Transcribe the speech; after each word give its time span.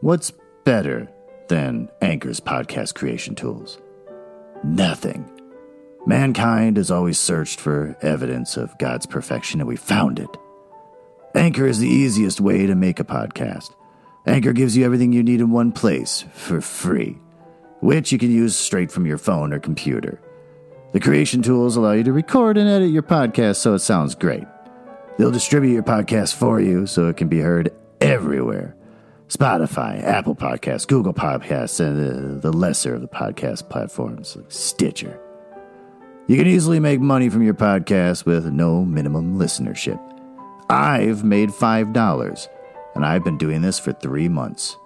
What's 0.00 0.32
better 0.62 1.10
than 1.48 1.88
Anchor's 2.00 2.38
podcast 2.38 2.94
creation 2.94 3.34
tools? 3.34 3.80
Nothing. 4.62 5.28
Mankind 6.06 6.76
has 6.76 6.92
always 6.92 7.18
searched 7.18 7.58
for 7.58 7.96
evidence 8.00 8.56
of 8.56 8.78
God's 8.78 9.06
perfection, 9.06 9.60
and 9.60 9.66
we 9.66 9.74
found 9.74 10.20
it. 10.20 10.30
Anchor 11.34 11.66
is 11.66 11.80
the 11.80 11.88
easiest 11.88 12.40
way 12.40 12.64
to 12.64 12.76
make 12.76 13.00
a 13.00 13.04
podcast. 13.04 13.74
Anchor 14.24 14.52
gives 14.52 14.76
you 14.76 14.84
everything 14.84 15.12
you 15.12 15.24
need 15.24 15.40
in 15.40 15.50
one 15.50 15.72
place 15.72 16.24
for 16.32 16.60
free, 16.60 17.18
which 17.80 18.12
you 18.12 18.18
can 18.18 18.30
use 18.30 18.54
straight 18.54 18.92
from 18.92 19.04
your 19.04 19.18
phone 19.18 19.52
or 19.52 19.58
computer. 19.58 20.20
The 20.92 21.00
creation 21.00 21.42
tools 21.42 21.74
allow 21.74 21.92
you 21.92 22.04
to 22.04 22.12
record 22.12 22.56
and 22.56 22.68
edit 22.68 22.92
your 22.92 23.02
podcast 23.02 23.56
so 23.56 23.74
it 23.74 23.80
sounds 23.80 24.14
great. 24.14 24.46
They'll 25.18 25.32
distribute 25.32 25.72
your 25.72 25.82
podcast 25.82 26.34
for 26.34 26.60
you 26.60 26.86
so 26.86 27.08
it 27.08 27.16
can 27.16 27.26
be 27.26 27.40
heard 27.40 27.72
everywhere 28.00 28.77
Spotify, 29.28 30.02
Apple 30.02 30.34
Podcasts, 30.34 30.86
Google 30.86 31.12
Podcasts, 31.12 31.80
and 31.80 32.40
the, 32.40 32.50
the 32.50 32.56
lesser 32.56 32.94
of 32.94 33.02
the 33.02 33.08
podcast 33.08 33.68
platforms 33.68 34.36
like 34.36 34.50
Stitcher. 34.50 35.20
You 36.26 36.36
can 36.36 36.46
easily 36.46 36.80
make 36.80 37.00
money 37.00 37.28
from 37.28 37.42
your 37.42 37.54
podcast 37.54 38.24
with 38.24 38.46
no 38.46 38.84
minimum 38.84 39.38
listenership. 39.38 40.00
I've 40.70 41.24
made 41.24 41.50
$5, 41.50 42.48
and 42.94 43.04
I've 43.04 43.24
been 43.24 43.38
doing 43.38 43.60
this 43.60 43.78
for 43.78 43.92
three 43.92 44.28
months. 44.28 44.76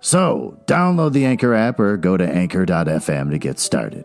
So, 0.00 0.58
download 0.66 1.12
the 1.12 1.26
Anchor 1.26 1.54
app 1.54 1.78
or 1.78 1.96
go 1.96 2.16
to 2.16 2.26
anchor.fm 2.26 3.30
to 3.30 3.38
get 3.38 3.58
started. 3.58 4.04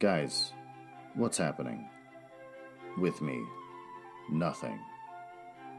Guys, 0.00 0.52
what's 1.14 1.38
happening? 1.38 1.88
With 2.98 3.20
me, 3.22 3.40
nothing. 4.30 4.80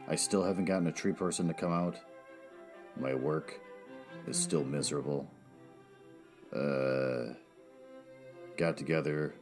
I 0.07 0.15
still 0.15 0.43
haven't 0.43 0.65
gotten 0.65 0.87
a 0.87 0.91
tree 0.91 1.13
person 1.13 1.47
to 1.47 1.53
come 1.53 1.71
out. 1.71 1.97
My 2.99 3.13
work 3.13 3.59
is 4.27 4.37
still 4.37 4.63
miserable. 4.63 5.29
Uh, 6.55 7.33
got 8.57 8.77
together 8.77 9.33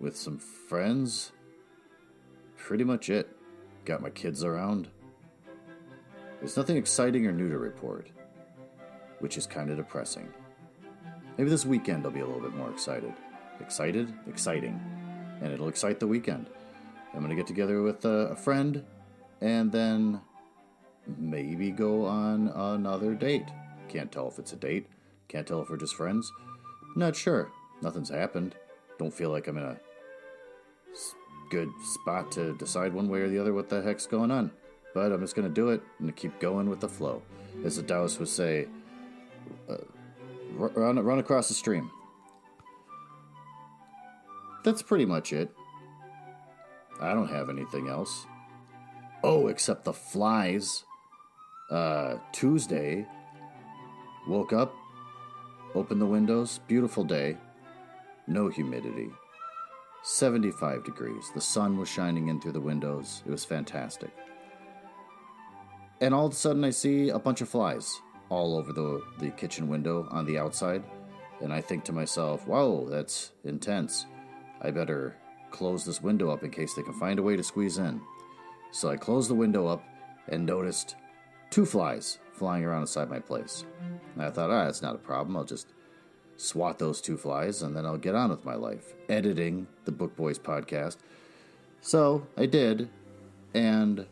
with 0.00 0.16
some 0.16 0.38
friends. 0.38 1.32
Pretty 2.56 2.84
much 2.84 3.10
it. 3.10 3.28
Got 3.84 4.00
my 4.00 4.10
kids 4.10 4.44
around. 4.44 4.88
There's 6.38 6.56
nothing 6.56 6.76
exciting 6.76 7.26
or 7.26 7.32
new 7.32 7.48
to 7.48 7.58
report, 7.58 8.08
which 9.18 9.36
is 9.36 9.46
kind 9.46 9.70
of 9.70 9.76
depressing. 9.76 10.28
Maybe 11.36 11.50
this 11.50 11.66
weekend 11.66 12.06
I'll 12.06 12.12
be 12.12 12.20
a 12.20 12.26
little 12.26 12.40
bit 12.40 12.54
more 12.54 12.70
excited. 12.70 13.12
Excited? 13.60 14.12
Exciting. 14.28 14.80
And 15.42 15.52
it'll 15.52 15.68
excite 15.68 16.00
the 16.00 16.06
weekend. 16.06 16.46
I'm 17.12 17.20
going 17.20 17.30
to 17.30 17.36
get 17.36 17.46
together 17.46 17.82
with 17.82 18.04
a, 18.04 18.28
a 18.30 18.36
friend 18.36 18.84
and 19.40 19.70
then 19.72 20.20
maybe 21.16 21.70
go 21.70 22.04
on 22.04 22.48
another 22.48 23.14
date. 23.14 23.46
Can't 23.88 24.12
tell 24.12 24.28
if 24.28 24.38
it's 24.38 24.52
a 24.52 24.56
date. 24.56 24.86
Can't 25.28 25.46
tell 25.46 25.62
if 25.62 25.70
we're 25.70 25.76
just 25.76 25.94
friends. 25.94 26.30
Not 26.96 27.16
sure. 27.16 27.50
Nothing's 27.82 28.08
happened. 28.10 28.54
Don't 28.98 29.14
feel 29.14 29.30
like 29.30 29.46
I'm 29.46 29.58
in 29.58 29.64
a 29.64 29.76
good 31.50 31.70
spot 31.82 32.30
to 32.32 32.56
decide 32.58 32.92
one 32.92 33.08
way 33.08 33.20
or 33.20 33.28
the 33.28 33.38
other 33.38 33.54
what 33.54 33.68
the 33.68 33.82
heck's 33.82 34.06
going 34.06 34.30
on. 34.30 34.50
But 34.94 35.12
I'm 35.12 35.20
just 35.20 35.36
going 35.36 35.48
to 35.48 35.54
do 35.54 35.70
it 35.70 35.82
and 35.98 36.14
keep 36.16 36.38
going 36.40 36.68
with 36.68 36.80
the 36.80 36.88
flow. 36.88 37.22
As 37.64 37.76
the 37.76 37.82
Taoist 37.82 38.18
would 38.18 38.28
say, 38.28 38.66
uh, 39.68 39.76
run, 40.54 40.98
run 40.98 41.18
across 41.18 41.48
the 41.48 41.54
stream. 41.54 41.90
That's 44.64 44.82
pretty 44.82 45.06
much 45.06 45.32
it. 45.32 45.50
I 47.00 47.14
don't 47.14 47.28
have 47.28 47.48
anything 47.48 47.88
else. 47.88 48.26
Oh, 49.30 49.48
except 49.48 49.84
the 49.84 49.92
flies. 49.92 50.84
Uh, 51.70 52.16
Tuesday, 52.32 53.06
woke 54.26 54.54
up, 54.54 54.74
opened 55.74 56.00
the 56.00 56.06
windows, 56.06 56.60
beautiful 56.66 57.04
day, 57.04 57.36
no 58.26 58.48
humidity. 58.48 59.10
75 60.02 60.82
degrees. 60.82 61.30
The 61.34 61.42
sun 61.42 61.76
was 61.76 61.90
shining 61.90 62.28
in 62.28 62.40
through 62.40 62.52
the 62.52 62.60
windows. 62.62 63.22
It 63.26 63.30
was 63.30 63.44
fantastic. 63.44 64.08
And 66.00 66.14
all 66.14 66.24
of 66.24 66.32
a 66.32 66.36
sudden, 66.36 66.64
I 66.64 66.70
see 66.70 67.10
a 67.10 67.18
bunch 67.18 67.42
of 67.42 67.50
flies 67.50 68.00
all 68.30 68.56
over 68.56 68.72
the, 68.72 69.02
the 69.18 69.28
kitchen 69.32 69.68
window 69.68 70.08
on 70.10 70.24
the 70.24 70.38
outside. 70.38 70.82
And 71.42 71.52
I 71.52 71.60
think 71.60 71.84
to 71.84 71.92
myself, 71.92 72.46
whoa, 72.46 72.88
that's 72.88 73.32
intense. 73.44 74.06
I 74.62 74.70
better 74.70 75.18
close 75.50 75.84
this 75.84 76.00
window 76.00 76.30
up 76.30 76.44
in 76.44 76.50
case 76.50 76.72
they 76.72 76.82
can 76.82 76.98
find 76.98 77.18
a 77.18 77.22
way 77.22 77.36
to 77.36 77.44
squeeze 77.44 77.76
in. 77.76 78.00
So 78.70 78.90
I 78.90 78.96
closed 78.96 79.30
the 79.30 79.34
window 79.34 79.66
up 79.66 79.82
and 80.28 80.44
noticed 80.44 80.96
two 81.50 81.64
flies 81.64 82.18
flying 82.32 82.64
around 82.64 82.82
inside 82.82 83.10
my 83.10 83.18
place. 83.18 83.64
And 84.14 84.22
I 84.22 84.30
thought, 84.30 84.50
ah, 84.50 84.64
that's 84.64 84.82
not 84.82 84.94
a 84.94 84.98
problem. 84.98 85.36
I'll 85.36 85.44
just 85.44 85.72
swat 86.36 86.78
those 86.78 87.00
two 87.00 87.16
flies 87.16 87.62
and 87.62 87.76
then 87.76 87.84
I'll 87.84 87.98
get 87.98 88.14
on 88.14 88.30
with 88.30 88.44
my 88.44 88.54
life, 88.54 88.94
editing 89.08 89.66
the 89.84 89.92
Book 89.92 90.16
Boys 90.16 90.38
podcast. 90.38 90.96
So 91.80 92.26
I 92.36 92.46
did, 92.46 92.88
and 93.54 94.06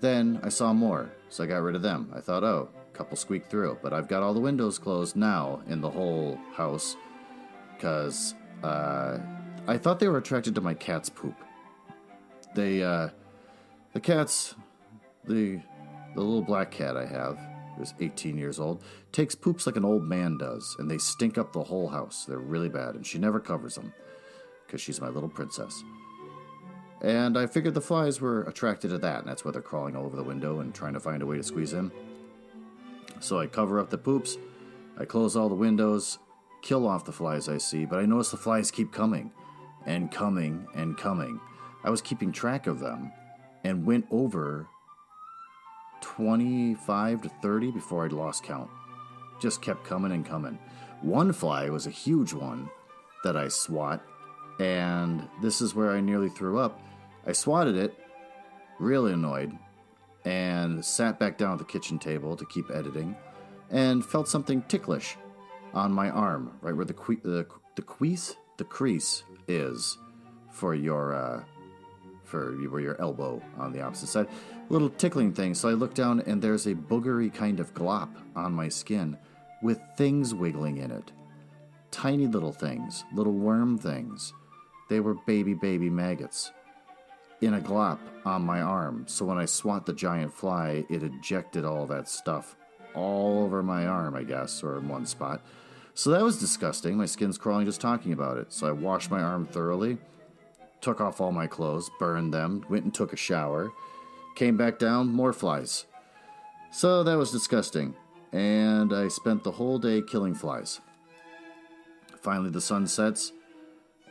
then 0.00 0.40
I 0.42 0.48
saw 0.48 0.72
more, 0.72 1.10
so 1.28 1.44
I 1.44 1.46
got 1.46 1.62
rid 1.62 1.74
of 1.74 1.82
them. 1.82 2.12
I 2.14 2.20
thought, 2.20 2.44
oh, 2.44 2.68
a 2.92 2.96
couple 2.96 3.16
squeaked 3.16 3.50
through, 3.50 3.78
but 3.82 3.92
I've 3.92 4.08
got 4.08 4.22
all 4.22 4.34
the 4.34 4.40
windows 4.40 4.78
closed 4.78 5.16
now 5.16 5.62
in 5.68 5.80
the 5.80 5.90
whole 5.90 6.38
house 6.54 6.96
because 7.74 8.34
uh, 8.62 9.18
I 9.66 9.78
thought 9.78 10.00
they 10.00 10.08
were 10.08 10.18
attracted 10.18 10.54
to 10.54 10.60
my 10.60 10.74
cat's 10.74 11.08
poop. 11.08 11.34
They, 12.54 12.82
uh, 12.82 13.08
the 13.96 14.00
cats, 14.00 14.54
the 15.24 15.58
the 16.14 16.20
little 16.20 16.42
black 16.42 16.70
cat 16.70 16.98
I 16.98 17.06
have, 17.06 17.38
who's 17.78 17.94
18 17.98 18.36
years 18.36 18.60
old, 18.60 18.84
takes 19.10 19.34
poops 19.34 19.66
like 19.66 19.76
an 19.76 19.86
old 19.86 20.02
man 20.02 20.36
does, 20.36 20.76
and 20.78 20.90
they 20.90 20.98
stink 20.98 21.38
up 21.38 21.54
the 21.54 21.64
whole 21.64 21.88
house. 21.88 22.26
They're 22.26 22.38
really 22.38 22.68
bad, 22.68 22.94
and 22.94 23.06
she 23.06 23.16
never 23.16 23.40
covers 23.40 23.74
them 23.74 23.94
because 24.66 24.82
she's 24.82 25.00
my 25.00 25.08
little 25.08 25.30
princess. 25.30 25.82
And 27.00 27.38
I 27.38 27.46
figured 27.46 27.72
the 27.72 27.80
flies 27.80 28.20
were 28.20 28.42
attracted 28.42 28.90
to 28.90 28.98
that, 28.98 29.20
and 29.20 29.28
that's 29.28 29.46
why 29.46 29.50
they're 29.50 29.62
crawling 29.62 29.96
all 29.96 30.04
over 30.04 30.16
the 30.16 30.22
window 30.22 30.60
and 30.60 30.74
trying 30.74 30.92
to 30.92 31.00
find 31.00 31.22
a 31.22 31.26
way 31.26 31.38
to 31.38 31.42
squeeze 31.42 31.72
in. 31.72 31.90
So 33.20 33.40
I 33.40 33.46
cover 33.46 33.80
up 33.80 33.88
the 33.88 33.96
poops, 33.96 34.36
I 34.98 35.06
close 35.06 35.36
all 35.36 35.48
the 35.48 35.54
windows, 35.54 36.18
kill 36.60 36.86
off 36.86 37.06
the 37.06 37.12
flies 37.12 37.48
I 37.48 37.56
see, 37.56 37.86
but 37.86 37.98
I 37.98 38.04
notice 38.04 38.30
the 38.30 38.36
flies 38.36 38.70
keep 38.70 38.92
coming 38.92 39.32
and 39.86 40.12
coming 40.12 40.66
and 40.74 40.98
coming. 40.98 41.40
I 41.82 41.88
was 41.88 42.02
keeping 42.02 42.30
track 42.30 42.66
of 42.66 42.78
them 42.78 43.10
and 43.66 43.84
went 43.84 44.06
over 44.12 44.68
25 46.00 47.22
to 47.22 47.28
30 47.28 47.72
before 47.72 48.04
I'd 48.04 48.12
lost 48.12 48.44
count. 48.44 48.70
Just 49.40 49.60
kept 49.60 49.84
coming 49.84 50.12
and 50.12 50.24
coming. 50.24 50.56
One 51.02 51.32
fly 51.32 51.68
was 51.68 51.88
a 51.88 51.90
huge 51.90 52.32
one 52.32 52.70
that 53.24 53.36
I 53.36 53.48
swat, 53.48 54.06
and 54.60 55.28
this 55.42 55.60
is 55.60 55.74
where 55.74 55.90
I 55.90 56.00
nearly 56.00 56.28
threw 56.28 56.60
up. 56.60 56.80
I 57.26 57.32
swatted 57.32 57.76
it, 57.76 57.92
really 58.78 59.12
annoyed, 59.12 59.52
and 60.24 60.84
sat 60.84 61.18
back 61.18 61.36
down 61.36 61.54
at 61.54 61.58
the 61.58 61.64
kitchen 61.64 61.98
table 61.98 62.36
to 62.36 62.46
keep 62.46 62.70
editing, 62.70 63.16
and 63.70 64.04
felt 64.04 64.28
something 64.28 64.62
ticklish 64.62 65.16
on 65.74 65.90
my 65.90 66.08
arm, 66.08 66.56
right 66.62 66.74
where 66.74 66.84
the 66.84 66.94
que- 66.94 67.20
the 67.24 67.46
the 67.74 67.82
crease 67.82 68.36
the 68.58 68.64
crease 68.64 69.24
is 69.48 69.98
for 70.52 70.72
your 70.74 71.14
uh, 71.14 71.42
for 72.26 72.52
where 72.52 72.80
your 72.80 73.00
elbow 73.00 73.40
on 73.56 73.72
the 73.72 73.80
opposite 73.80 74.08
side. 74.08 74.28
Little 74.68 74.90
tickling 74.90 75.32
thing. 75.32 75.54
So 75.54 75.68
I 75.68 75.72
look 75.72 75.94
down 75.94 76.20
and 76.26 76.42
there's 76.42 76.66
a 76.66 76.74
boogery 76.74 77.32
kind 77.32 77.60
of 77.60 77.72
glop 77.72 78.10
on 78.34 78.52
my 78.52 78.68
skin 78.68 79.16
with 79.62 79.80
things 79.96 80.34
wiggling 80.34 80.78
in 80.78 80.90
it. 80.90 81.12
Tiny 81.90 82.26
little 82.26 82.52
things, 82.52 83.04
little 83.14 83.32
worm 83.32 83.78
things. 83.78 84.32
They 84.88 85.00
were 85.00 85.14
baby, 85.26 85.54
baby 85.54 85.88
maggots 85.88 86.52
in 87.40 87.54
a 87.54 87.60
glop 87.60 87.98
on 88.24 88.42
my 88.42 88.60
arm. 88.60 89.04
So 89.06 89.24
when 89.24 89.38
I 89.38 89.44
swat 89.44 89.86
the 89.86 89.92
giant 89.92 90.32
fly, 90.32 90.84
it 90.88 91.02
ejected 91.02 91.64
all 91.64 91.86
that 91.86 92.08
stuff 92.08 92.56
all 92.94 93.44
over 93.44 93.62
my 93.62 93.86
arm, 93.86 94.14
I 94.14 94.22
guess, 94.22 94.62
or 94.62 94.78
in 94.78 94.88
one 94.88 95.06
spot. 95.06 95.42
So 95.94 96.10
that 96.10 96.22
was 96.22 96.38
disgusting. 96.38 96.96
My 96.96 97.06
skin's 97.06 97.38
crawling 97.38 97.66
just 97.66 97.80
talking 97.80 98.12
about 98.12 98.36
it. 98.38 98.52
So 98.52 98.66
I 98.66 98.72
washed 98.72 99.10
my 99.10 99.22
arm 99.22 99.46
thoroughly 99.46 99.98
took 100.80 101.00
off 101.00 101.20
all 101.20 101.32
my 101.32 101.46
clothes, 101.46 101.90
burned 101.98 102.32
them, 102.32 102.64
went 102.68 102.84
and 102.84 102.94
took 102.94 103.12
a 103.12 103.16
shower, 103.16 103.72
came 104.34 104.56
back 104.56 104.78
down, 104.78 105.08
more 105.08 105.32
flies. 105.32 105.86
So 106.70 107.02
that 107.02 107.16
was 107.16 107.30
disgusting, 107.32 107.94
and 108.32 108.92
I 108.92 109.08
spent 109.08 109.44
the 109.44 109.52
whole 109.52 109.78
day 109.78 110.02
killing 110.02 110.34
flies. 110.34 110.80
Finally, 112.20 112.50
the 112.50 112.60
sun 112.60 112.86
sets. 112.86 113.32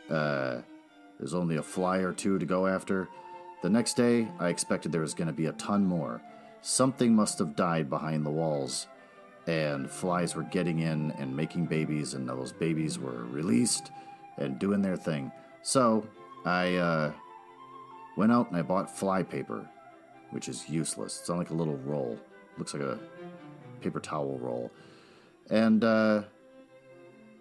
Uh, 0.10 0.62
there's 1.20 1.34
only 1.34 1.58
a 1.58 1.64
fly 1.64 1.98
or 1.98 2.14
two 2.14 2.40
to 2.40 2.46
go 2.46 2.68
after. 2.68 3.08
The 3.62 3.70
next 3.70 3.96
day, 3.96 4.28
I 4.40 4.50
expected 4.50 4.92
there 4.92 5.02
was 5.02 5.14
going 5.14 5.28
to 5.28 5.34
be 5.34 5.48
a 5.48 5.54
ton 5.54 5.86
more. 5.86 6.22
Something 6.62 7.16
must 7.16 7.40
have 7.40 7.56
died 7.56 7.90
behind 7.90 8.26
the 8.26 8.32
walls, 8.32 8.88
and 9.48 9.90
flies 9.90 10.36
were 10.36 10.44
getting 10.44 10.80
in 10.80 11.12
and 11.12 11.36
making 11.36 11.66
babies, 11.66 12.14
and 12.14 12.28
those 12.28 12.52
babies 12.52 12.98
were 12.98 13.26
released 13.26 13.92
and 14.38 14.60
doing 14.60 14.82
their 14.82 14.98
thing. 14.98 15.32
So 15.62 16.08
I 16.46 16.76
uh, 16.76 17.14
went 18.16 18.32
out 18.32 18.50
and 18.50 18.58
I 18.58 18.62
bought 18.62 18.96
fly 18.96 19.24
paper 19.24 19.68
which 20.36 20.50
is 20.50 20.68
useless. 20.70 21.20
It's 21.22 21.30
on 21.30 21.38
like 21.38 21.52
a 21.52 21.54
little 21.54 21.78
roll. 21.78 22.20
Looks 22.58 22.74
like 22.74 22.84
a 22.84 23.00
paper 23.80 24.02
towel 24.02 24.38
roll. 24.38 24.70
And 25.50 25.82
uh, 25.82 26.24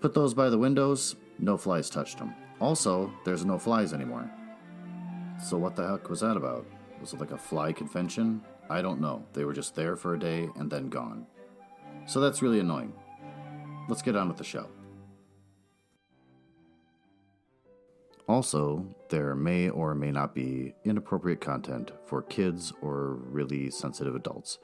put 0.01 0.15
those 0.15 0.33
by 0.33 0.49
the 0.49 0.59
windows. 0.59 1.17
No 1.41 1.56
flies 1.56 1.91
touched 1.91 2.19
them. 2.19 2.33
Also, 2.61 3.12
there's 3.25 3.45
no 3.45 3.59
flies 3.59 3.93
anymore. 3.93 4.31
So 5.43 5.56
what 5.56 5.75
the 5.75 5.89
heck 5.89 6.09
was 6.09 6.21
that 6.21 6.37
about? 6.37 6.67
Was 7.01 7.12
it 7.12 7.19
like 7.21 7.33
a 7.33 7.37
fly 7.37 7.73
convention? 7.73 8.41
I 8.71 8.81
don't 8.81 9.01
know. 9.01 9.25
They 9.33 9.45
were 9.45 9.53
just 9.53 9.75
there 9.75 9.97
for 9.97 10.15
a 10.15 10.19
day 10.19 10.49
and 10.55 10.71
then 10.71 10.89
gone. 10.89 11.27
So 12.06 12.21
that's 12.21 12.43
really 12.43 12.61
annoying. 12.61 12.93
Let's 13.89 14.03
get 14.03 14.15
on 14.15 14.29
with 14.29 14.37
the 14.37 14.45
show. 14.45 14.69
Also, 18.26 18.87
there 19.11 19.35
may 19.35 19.69
or 19.69 19.94
may 19.94 20.11
not 20.11 20.35
be 20.35 20.75
inappropriate 20.85 21.41
content 21.41 21.91
for 22.06 22.23
kids 22.23 22.73
or 22.81 23.17
really 23.17 23.71
sensitive 23.71 24.15
adults. 24.15 24.59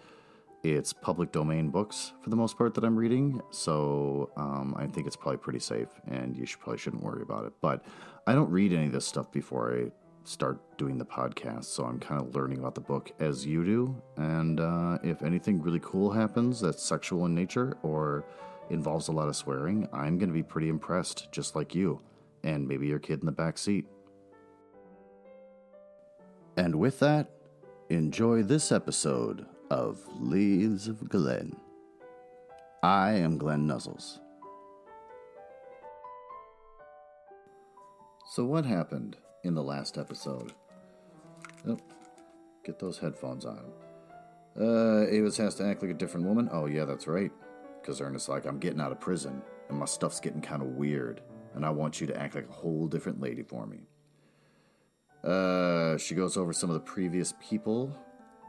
It's 0.63 0.93
public 0.93 1.31
domain 1.33 1.71
books 1.71 2.13
for 2.23 2.31
the 2.31 2.37
most 2.37 2.57
part 2.57 2.75
that 2.75 2.85
I'm 2.85 2.97
reading, 2.97 3.41
so 3.51 4.31
um, 4.37 4.75
I 4.79 4.87
think 4.87 5.07
it's 5.07 5.17
probably 5.17 5.39
pretty 5.39 5.59
safe, 5.59 5.89
and 6.07 6.37
you 6.37 6.47
should 6.47 6.61
probably 6.61 6.79
shouldn't 6.79 7.03
worry 7.03 7.23
about 7.23 7.47
it. 7.47 7.53
But 7.61 7.85
I 8.27 8.35
don't 8.35 8.51
read 8.51 8.73
any 8.73 8.87
of 8.87 8.93
this 8.93 9.07
stuff 9.07 9.31
before 9.33 9.75
I 9.75 9.91
start 10.25 10.61
doing 10.79 10.99
the 10.99 11.05
podcast, 11.05 11.65
so 11.65 11.85
I'm 11.85 11.99
kind 11.99 12.21
of 12.21 12.35
learning 12.35 12.59
about 12.59 12.75
the 12.75 12.83
book 12.83 13.11
as 13.21 13.47
you 13.47 13.65
do. 13.65 14.03
And 14.17 14.61
uh, 14.61 14.99
if 15.03 15.23
anything 15.23 15.63
really 15.63 15.81
cool 15.83 16.11
happens 16.11 16.61
that's 16.61 16.83
sexual 16.83 17.25
in 17.27 17.35
nature 17.35 17.77
or 17.83 18.25
involves 18.69 19.09
a 19.09 19.13
lot 19.13 19.29
of 19.29 19.37
swearing, 19.37 19.89
I'm 19.93 20.19
going 20.19 20.29
to 20.29 20.35
be 20.35 20.43
pretty 20.43 20.69
impressed, 20.69 21.33
just 21.33 21.57
like 21.57 21.75
you 21.75 22.01
and 22.43 22.67
maybe 22.67 22.87
your 22.87 22.99
kid 22.99 23.21
in 23.21 23.27
the 23.27 23.33
back 23.33 23.59
seat. 23.59 23.87
And 26.57 26.77
with 26.77 26.99
that, 27.01 27.31
enjoy 27.89 28.43
this 28.43 28.73
episode 28.73 29.47
of 29.71 29.99
Leaves 30.19 30.89
of 30.89 31.09
Glen. 31.09 31.57
I 32.83 33.13
am 33.13 33.39
Glenn 33.39 33.67
Nuzzles. 33.67 34.19
So, 38.31 38.45
what 38.45 38.65
happened 38.65 39.17
in 39.45 39.55
the 39.55 39.63
last 39.63 39.99
episode? 39.99 40.53
Oh, 41.67 41.79
get 42.65 42.79
those 42.79 42.99
headphones 42.99 43.45
on. 43.45 43.73
Uh, 44.59 45.07
Avis 45.09 45.37
has 45.37 45.55
to 45.57 45.65
act 45.65 45.83
like 45.83 45.91
a 45.91 45.95
different 45.95 46.27
woman? 46.27 46.49
Oh, 46.53 46.67
yeah, 46.67 46.85
that's 46.85 47.07
right. 47.07 47.31
Because 47.81 48.01
Ernest's 48.01 48.29
like, 48.29 48.45
I'm 48.45 48.59
getting 48.59 48.81
out 48.81 48.93
of 48.93 49.01
prison, 49.01 49.43
and 49.69 49.79
my 49.79 49.87
stuff's 49.87 50.21
getting 50.21 50.41
kind 50.41 50.63
of 50.63 50.69
weird 50.69 51.23
and 51.55 51.65
I 51.65 51.71
want 51.71 52.01
you 52.01 52.07
to 52.09 52.17
act 52.17 52.35
like 52.35 52.49
a 52.49 52.53
whole 52.53 52.87
different 52.87 53.21
lady 53.21 53.43
for 53.43 53.67
me. 53.67 53.79
Uh, 55.23 55.99
she 55.99 56.15
goes 56.15 56.37
over 56.37 56.53
some 56.53 56.71
of 56.71 56.75
the 56.75 56.81
previous 56.81 57.35
people 57.41 57.95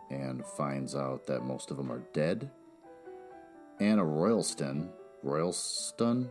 and 0.10 0.46
finds 0.46 0.96
out 0.96 1.26
that 1.28 1.44
most 1.44 1.72
of 1.72 1.78
them 1.78 1.92
are 1.92 2.04
dead. 2.14 2.50
Anna 3.80 4.04
Roylston, 4.04 4.90
Roylston, 5.24 6.30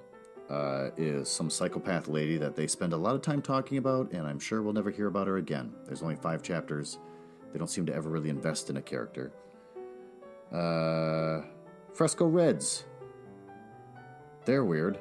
uh, 0.49 0.91
is 0.97 1.29
some 1.29 1.49
psychopath 1.49 2.09
lady 2.09 2.37
that 2.37 2.57
they 2.57 2.67
spend 2.67 2.93
a 2.93 2.97
lot 2.97 3.15
of 3.15 3.23
time 3.23 3.41
talking 3.41 3.79
about, 3.79 4.11
and 4.13 4.27
I'm 4.27 4.39
sure 4.39 4.63
we'll 4.63 4.73
never 4.73 4.91
hear 4.91 5.07
about 5.07 5.27
her 5.27 5.37
again. 5.37 5.73
There's 5.87 6.03
only 6.03 6.17
five 6.17 6.43
chapters. 6.43 6.99
They 7.53 7.59
don't 7.59 7.69
seem 7.69 7.87
to 7.87 7.95
ever 7.95 8.11
really 8.11 8.31
invest 8.31 8.71
in 8.71 8.77
a 8.77 8.83
character. 8.83 9.33
Uh, 10.53 11.43
Frisco 11.95 12.27
Reds. 12.27 12.85
They're 14.45 14.65
weird 14.65 14.99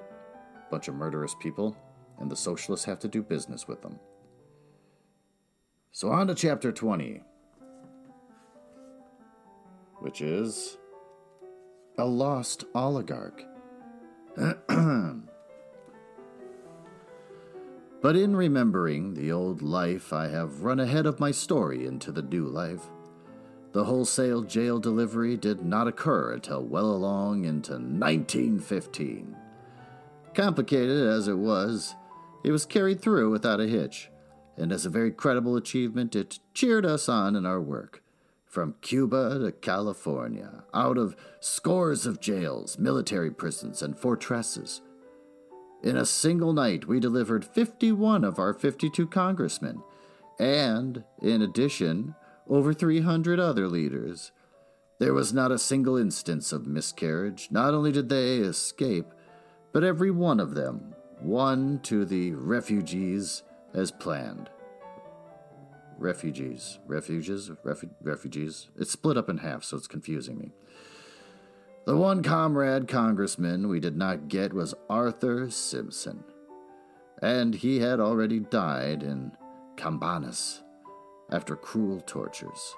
bunch 0.70 0.88
of 0.88 0.96
murderous 0.96 1.36
people, 1.40 1.76
and 2.20 2.30
the 2.30 2.36
socialists 2.36 2.86
have 2.86 3.00
to 3.00 3.08
do 3.08 3.22
business 3.22 3.68
with 3.68 3.82
them. 3.82 4.00
So, 5.92 6.10
on 6.10 6.28
to 6.28 6.36
chapter 6.36 6.72
20, 6.72 7.22
which 10.00 10.22
is 10.22 10.78
A 11.98 12.06
Lost 12.06 12.66
Oligarch. 12.76 13.44
but 18.02 18.16
in 18.16 18.36
remembering 18.36 19.14
the 19.14 19.32
old 19.32 19.62
life, 19.62 20.14
I 20.14 20.28
have 20.28 20.62
run 20.62 20.80
ahead 20.80 21.06
of 21.06 21.20
my 21.20 21.32
story 21.32 21.86
into 21.86 22.12
the 22.12 22.22
new 22.22 22.46
life. 22.46 22.84
The 23.72 23.84
wholesale 23.84 24.44
jail 24.44 24.80
delivery 24.80 25.38
did 25.38 25.64
not 25.64 25.88
occur 25.88 26.34
until 26.34 26.64
well 26.64 26.90
along 26.92 27.46
into 27.46 27.74
1915. 27.74 29.36
Complicated 30.40 31.06
as 31.06 31.28
it 31.28 31.38
was, 31.38 31.96
it 32.46 32.52
was 32.52 32.66
carried 32.66 33.02
through 33.02 33.30
without 33.30 33.60
a 33.60 33.68
hitch, 33.68 34.10
and 34.56 34.72
as 34.72 34.86
a 34.86 34.90
very 34.90 35.12
credible 35.12 35.58
achievement, 35.58 36.16
it 36.16 36.40
cheered 36.54 36.86
us 36.86 37.10
on 37.10 37.36
in 37.36 37.46
our 37.46 37.60
work. 37.60 38.02
From 38.46 38.76
Cuba 38.80 39.38
to 39.38 39.52
California, 39.52 40.64
out 40.74 40.98
of 40.98 41.18
scores 41.42 42.06
of 42.06 42.22
jails, 42.22 42.80
military 42.80 43.32
prisons, 43.32 43.82
and 43.82 44.00
fortresses. 44.00 44.82
In 45.84 45.98
a 45.98 46.06
single 46.06 46.54
night, 46.54 46.88
we 46.88 47.02
delivered 47.02 47.44
51 47.44 48.24
of 48.24 48.40
our 48.40 48.54
52 48.54 49.08
congressmen, 49.08 49.84
and, 50.40 51.04
in 51.22 51.42
addition, 51.42 52.16
over 52.48 52.74
300 52.74 53.42
other 53.42 53.68
leaders. 53.68 54.32
There 55.00 55.14
was 55.14 55.34
not 55.34 55.52
a 55.52 55.60
single 55.60 55.98
instance 55.98 56.54
of 56.54 56.66
miscarriage. 56.66 57.50
Not 57.52 57.74
only 57.74 57.92
did 57.92 58.08
they 58.08 58.38
escape, 58.38 59.08
but 59.72 59.84
every 59.84 60.12
one 60.12 60.40
of 60.40 60.56
them 60.56 60.96
won 61.22 61.80
to 61.84 62.06
the 62.06 62.34
refugees 62.34 63.44
as 63.74 63.92
planned. 63.92 64.50
Refugees, 65.98 66.80
refuges, 66.88 67.50
refu- 67.66 67.90
refugees. 68.02 68.70
It's 68.78 68.92
split 68.92 69.18
up 69.18 69.30
in 69.30 69.40
half, 69.40 69.64
so 69.64 69.78
it's 69.78 69.88
confusing 69.88 70.38
me. 70.38 70.52
The 71.86 71.98
one 71.98 72.24
comrade 72.24 72.88
congressman 72.88 73.68
we 73.68 73.80
did 73.80 73.98
not 73.98 74.28
get 74.28 74.54
was 74.54 74.76
Arthur 74.90 75.50
Simpson, 75.50 76.24
and 77.22 77.56
he 77.56 77.80
had 77.80 78.00
already 78.00 78.40
died 78.40 79.04
in 79.04 79.32
Cambanas 79.76 80.62
after 81.32 81.56
cruel 81.56 82.02
tortures. 82.02 82.76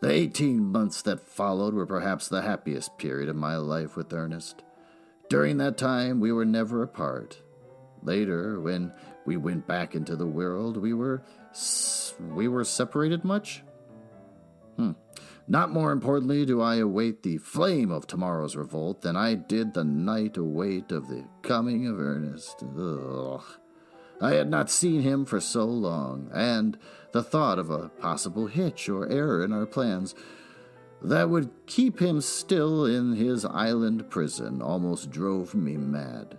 The 0.00 0.10
18 0.10 0.62
months 0.62 1.02
that 1.02 1.20
followed 1.20 1.74
were 1.74 1.86
perhaps 1.86 2.28
the 2.28 2.42
happiest 2.42 2.98
period 2.98 3.28
of 3.28 3.36
my 3.36 3.56
life 3.56 3.96
with 3.96 4.12
Ernest. 4.12 4.62
During 5.28 5.56
that 5.58 5.76
time, 5.76 6.20
we 6.20 6.32
were 6.32 6.44
never 6.44 6.82
apart. 6.82 7.42
Later, 8.02 8.60
when 8.60 8.92
we 9.24 9.36
went 9.36 9.66
back 9.66 9.94
into 9.94 10.14
the 10.14 10.26
world, 10.26 10.76
we 10.76 10.92
were 10.92 11.22
we 12.20 12.48
were 12.48 12.64
separated 12.64 13.24
much. 13.24 13.62
Hmm. 14.76 14.92
Not 15.48 15.70
more 15.70 15.92
importantly 15.92 16.44
do 16.44 16.60
I 16.60 16.76
await 16.76 17.22
the 17.22 17.38
flame 17.38 17.90
of 17.90 18.06
tomorrow's 18.06 18.56
revolt 18.56 19.02
than 19.02 19.16
I 19.16 19.34
did 19.34 19.74
the 19.74 19.84
night 19.84 20.36
await 20.36 20.92
of 20.92 21.08
the 21.08 21.24
coming 21.42 21.86
of 21.86 21.98
Ernest. 22.00 22.62
Ugh. 22.78 23.44
I 24.20 24.32
had 24.34 24.48
not 24.48 24.70
seen 24.70 25.02
him 25.02 25.24
for 25.24 25.40
so 25.40 25.64
long, 25.64 26.30
and 26.32 26.78
the 27.12 27.22
thought 27.22 27.58
of 27.58 27.70
a 27.70 27.90
possible 27.90 28.46
hitch 28.46 28.88
or 28.88 29.08
error 29.08 29.44
in 29.44 29.52
our 29.52 29.66
plans 29.66 30.14
that 31.02 31.28
would 31.28 31.50
keep 31.66 32.00
him 32.00 32.20
still 32.20 32.86
in 32.86 33.14
his 33.14 33.44
island 33.44 34.10
prison 34.10 34.62
almost 34.62 35.10
drove 35.10 35.54
me 35.54 35.76
mad. 35.76 36.38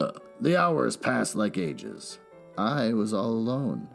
Uh, 0.00 0.12
the 0.40 0.56
hours 0.56 0.96
passed 0.96 1.36
like 1.36 1.56
ages. 1.56 2.18
I 2.58 2.92
was 2.92 3.14
all 3.14 3.30
alone. 3.30 3.88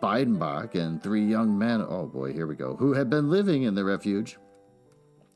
Biedenbach 0.00 0.74
and 0.74 1.02
three 1.02 1.24
young 1.24 1.56
men, 1.56 1.80
oh 1.80 2.06
boy, 2.06 2.32
here 2.32 2.46
we 2.46 2.56
go, 2.56 2.76
who 2.76 2.94
had 2.94 3.08
been 3.08 3.30
living 3.30 3.62
in 3.62 3.74
the 3.74 3.84
refuge, 3.84 4.38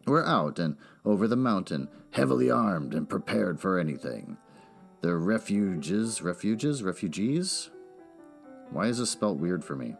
were 0.07 0.27
out 0.27 0.59
and 0.59 0.77
over 1.05 1.29
the 1.29 1.37
mountain, 1.37 1.89
heavily 2.11 2.51
armed 2.51 2.95
and 2.95 3.09
prepared 3.09 3.61
for 3.61 3.79
anything. 3.79 4.37
The 5.03 5.15
refuges, 5.17 6.23
refuges, 6.23 6.83
refugees? 6.83 7.71
Why 8.71 8.87
is 8.87 8.99
this 8.99 9.11
spelt 9.11 9.39
weird 9.39 9.65
for 9.65 9.77
me? 9.77 9.95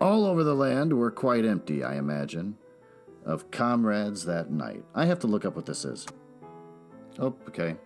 All 0.00 0.24
over 0.24 0.42
the 0.42 0.54
land 0.54 0.92
were 0.92 1.10
quite 1.10 1.44
empty, 1.44 1.84
I 1.84 1.96
imagine, 1.96 2.56
of 3.24 3.50
comrades 3.50 4.24
that 4.24 4.50
night. 4.50 4.84
I 4.94 5.04
have 5.06 5.18
to 5.20 5.26
look 5.26 5.44
up 5.44 5.56
what 5.56 5.66
this 5.66 5.84
is. 5.84 6.06
Oh, 7.18 7.34
okay. 7.48 7.76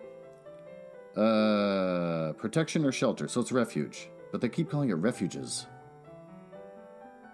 Uh, 1.15 2.33
protection 2.33 2.85
or 2.85 2.91
shelter. 2.91 3.27
So 3.27 3.41
it's 3.41 3.51
refuge. 3.51 4.09
But 4.31 4.41
they 4.41 4.49
keep 4.49 4.69
calling 4.69 4.89
it 4.89 4.93
refuges. 4.93 5.65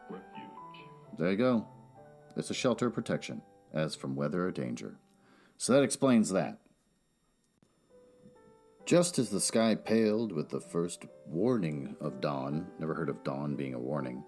Refuge. 0.09 0.25
There 1.17 1.31
you 1.31 1.37
go. 1.37 1.67
It's 2.35 2.49
a 2.49 2.55
shelter 2.55 2.87
of 2.87 2.93
protection, 2.93 3.41
as 3.73 3.95
from 3.95 4.15
weather 4.15 4.45
or 4.45 4.51
danger. 4.51 4.97
So 5.57 5.73
that 5.73 5.83
explains 5.83 6.29
that. 6.31 6.57
Just 8.85 9.19
as 9.19 9.29
the 9.29 9.39
sky 9.39 9.75
paled 9.75 10.31
with 10.31 10.49
the 10.49 10.59
first 10.59 11.05
warning 11.27 11.95
of 12.01 12.19
dawn, 12.19 12.67
never 12.79 12.93
heard 12.93 13.09
of 13.09 13.23
dawn 13.23 13.55
being 13.55 13.73
a 13.73 13.79
warning, 13.79 14.23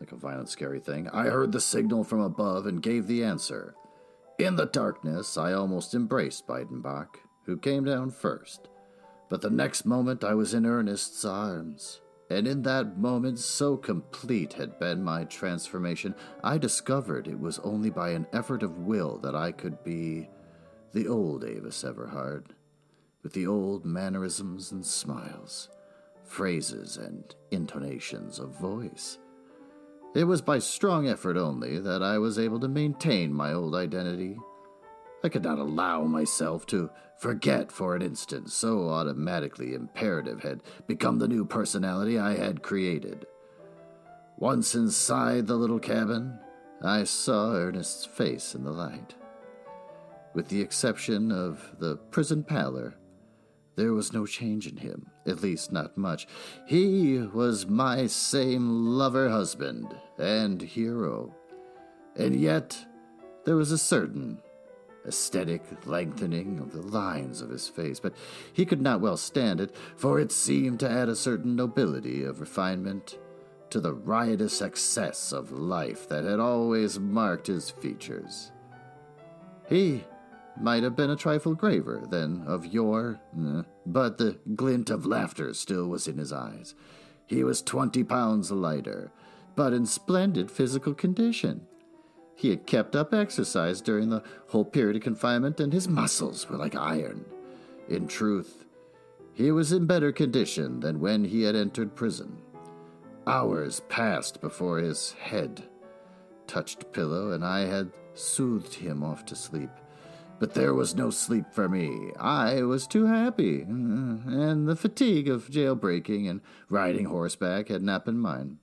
like 0.00 0.12
a 0.12 0.16
violent, 0.16 0.48
scary 0.48 0.80
thing. 0.80 1.08
I 1.08 1.24
heard 1.24 1.52
the 1.52 1.60
signal 1.60 2.04
from 2.04 2.20
above 2.20 2.66
and 2.66 2.82
gave 2.82 3.06
the 3.06 3.24
answer. 3.24 3.74
In 4.38 4.56
the 4.56 4.66
darkness, 4.66 5.36
I 5.36 5.52
almost 5.52 5.94
embraced 5.94 6.46
Biedenbach, 6.46 7.16
who 7.44 7.56
came 7.56 7.84
down 7.84 8.10
first. 8.10 8.68
But 9.28 9.42
the 9.42 9.50
next 9.50 9.84
moment, 9.84 10.24
I 10.24 10.34
was 10.34 10.54
in 10.54 10.64
Ernest's 10.64 11.24
arms. 11.24 12.00
And 12.30 12.46
in 12.46 12.62
that 12.62 12.98
moment, 12.98 13.38
so 13.38 13.76
complete 13.76 14.52
had 14.52 14.78
been 14.78 15.02
my 15.02 15.24
transformation, 15.24 16.14
I 16.44 16.58
discovered 16.58 17.26
it 17.26 17.40
was 17.40 17.58
only 17.60 17.90
by 17.90 18.10
an 18.10 18.26
effort 18.32 18.62
of 18.62 18.78
will 18.78 19.18
that 19.18 19.34
I 19.34 19.50
could 19.50 19.82
be 19.82 20.28
the 20.92 21.08
old 21.08 21.44
Avis 21.44 21.84
Everhard, 21.84 22.54
with 23.22 23.32
the 23.32 23.46
old 23.46 23.84
mannerisms 23.84 24.72
and 24.72 24.84
smiles, 24.84 25.70
phrases 26.24 26.96
and 26.96 27.34
intonations 27.50 28.38
of 28.38 28.58
voice. 28.60 29.18
It 30.14 30.24
was 30.24 30.40
by 30.40 30.58
strong 30.58 31.06
effort 31.06 31.36
only 31.36 31.78
that 31.78 32.02
I 32.02 32.18
was 32.18 32.38
able 32.38 32.58
to 32.60 32.68
maintain 32.68 33.32
my 33.32 33.52
old 33.52 33.74
identity. 33.74 34.36
I 35.22 35.28
could 35.28 35.42
not 35.44 35.58
allow 35.58 36.04
myself 36.04 36.64
to 36.66 36.90
forget 37.18 37.70
for 37.70 37.94
an 37.94 38.02
instant, 38.02 38.50
so 38.50 38.88
automatically 38.88 39.74
imperative 39.74 40.42
had 40.42 40.62
become 40.86 41.18
the 41.18 41.28
new 41.28 41.44
personality 41.44 42.18
I 42.18 42.36
had 42.36 42.62
created. 42.62 43.26
Once 44.38 44.74
inside 44.74 45.46
the 45.46 45.56
little 45.56 45.80
cabin, 45.80 46.38
I 46.82 47.04
saw 47.04 47.52
Ernest's 47.52 48.04
face 48.04 48.54
in 48.54 48.64
the 48.64 48.70
light. 48.70 49.14
With 50.32 50.48
the 50.48 50.60
exception 50.60 51.32
of 51.32 51.74
the 51.80 51.96
prison 51.96 52.44
pallor, 52.44 52.94
there 53.78 53.92
was 53.92 54.12
no 54.12 54.26
change 54.26 54.66
in 54.66 54.76
him, 54.76 55.06
at 55.24 55.40
least 55.40 55.70
not 55.70 55.96
much. 55.96 56.26
He 56.66 57.18
was 57.18 57.68
my 57.68 58.08
same 58.08 58.86
lover 58.86 59.28
husband 59.28 59.96
and 60.18 60.60
hero. 60.60 61.32
And 62.16 62.34
yet, 62.34 62.76
there 63.44 63.54
was 63.54 63.70
a 63.70 63.78
certain 63.78 64.42
aesthetic 65.06 65.62
lengthening 65.86 66.58
of 66.58 66.72
the 66.72 66.82
lines 66.82 67.40
of 67.40 67.50
his 67.50 67.68
face, 67.68 68.00
but 68.00 68.14
he 68.52 68.66
could 68.66 68.82
not 68.82 69.00
well 69.00 69.16
stand 69.16 69.60
it, 69.60 69.74
for 69.96 70.18
it 70.18 70.32
seemed 70.32 70.80
to 70.80 70.90
add 70.90 71.08
a 71.08 71.14
certain 71.14 71.54
nobility 71.54 72.24
of 72.24 72.40
refinement 72.40 73.16
to 73.70 73.80
the 73.80 73.94
riotous 73.94 74.60
excess 74.60 75.30
of 75.30 75.52
life 75.52 76.08
that 76.08 76.24
had 76.24 76.40
always 76.40 76.98
marked 76.98 77.46
his 77.46 77.70
features. 77.70 78.50
He 79.68 80.02
might 80.60 80.82
have 80.82 80.96
been 80.96 81.10
a 81.10 81.16
trifle 81.16 81.54
graver 81.54 82.04
than 82.08 82.42
of 82.46 82.66
yore, 82.66 83.20
eh, 83.38 83.62
but 83.86 84.18
the 84.18 84.38
glint 84.54 84.90
of 84.90 85.06
laughter 85.06 85.52
still 85.54 85.86
was 85.86 86.08
in 86.08 86.18
his 86.18 86.32
eyes. 86.32 86.74
He 87.26 87.44
was 87.44 87.62
twenty 87.62 88.04
pounds 88.04 88.50
lighter, 88.50 89.12
but 89.56 89.72
in 89.72 89.86
splendid 89.86 90.50
physical 90.50 90.94
condition. 90.94 91.66
He 92.34 92.50
had 92.50 92.66
kept 92.66 92.94
up 92.94 93.12
exercise 93.12 93.80
during 93.80 94.10
the 94.10 94.22
whole 94.48 94.64
period 94.64 94.96
of 94.96 95.02
confinement, 95.02 95.60
and 95.60 95.72
his 95.72 95.88
muscles 95.88 96.48
were 96.48 96.56
like 96.56 96.76
iron. 96.76 97.24
In 97.88 98.06
truth, 98.06 98.64
he 99.32 99.50
was 99.50 99.72
in 99.72 99.86
better 99.86 100.12
condition 100.12 100.80
than 100.80 101.00
when 101.00 101.24
he 101.24 101.42
had 101.42 101.56
entered 101.56 101.96
prison. 101.96 102.38
Hours 103.26 103.80
passed 103.88 104.40
before 104.40 104.78
his 104.78 105.12
head 105.12 105.68
touched 106.48 106.90
pillow, 106.92 107.30
and 107.30 107.44
I 107.44 107.60
had 107.60 107.92
soothed 108.14 108.74
him 108.74 109.04
off 109.04 109.24
to 109.26 109.36
sleep. 109.36 109.70
But 110.38 110.54
there 110.54 110.74
was 110.74 110.94
no 110.94 111.10
sleep 111.10 111.46
for 111.50 111.68
me. 111.68 112.12
I 112.18 112.62
was 112.62 112.86
too 112.86 113.06
happy, 113.06 113.62
and 113.62 114.68
the 114.68 114.76
fatigue 114.76 115.28
of 115.28 115.50
jailbreaking 115.50 116.30
and 116.30 116.40
riding 116.68 117.06
horseback 117.06 117.68
had 117.68 117.82
not 117.82 118.04
been 118.04 118.18
mine. 118.18 118.58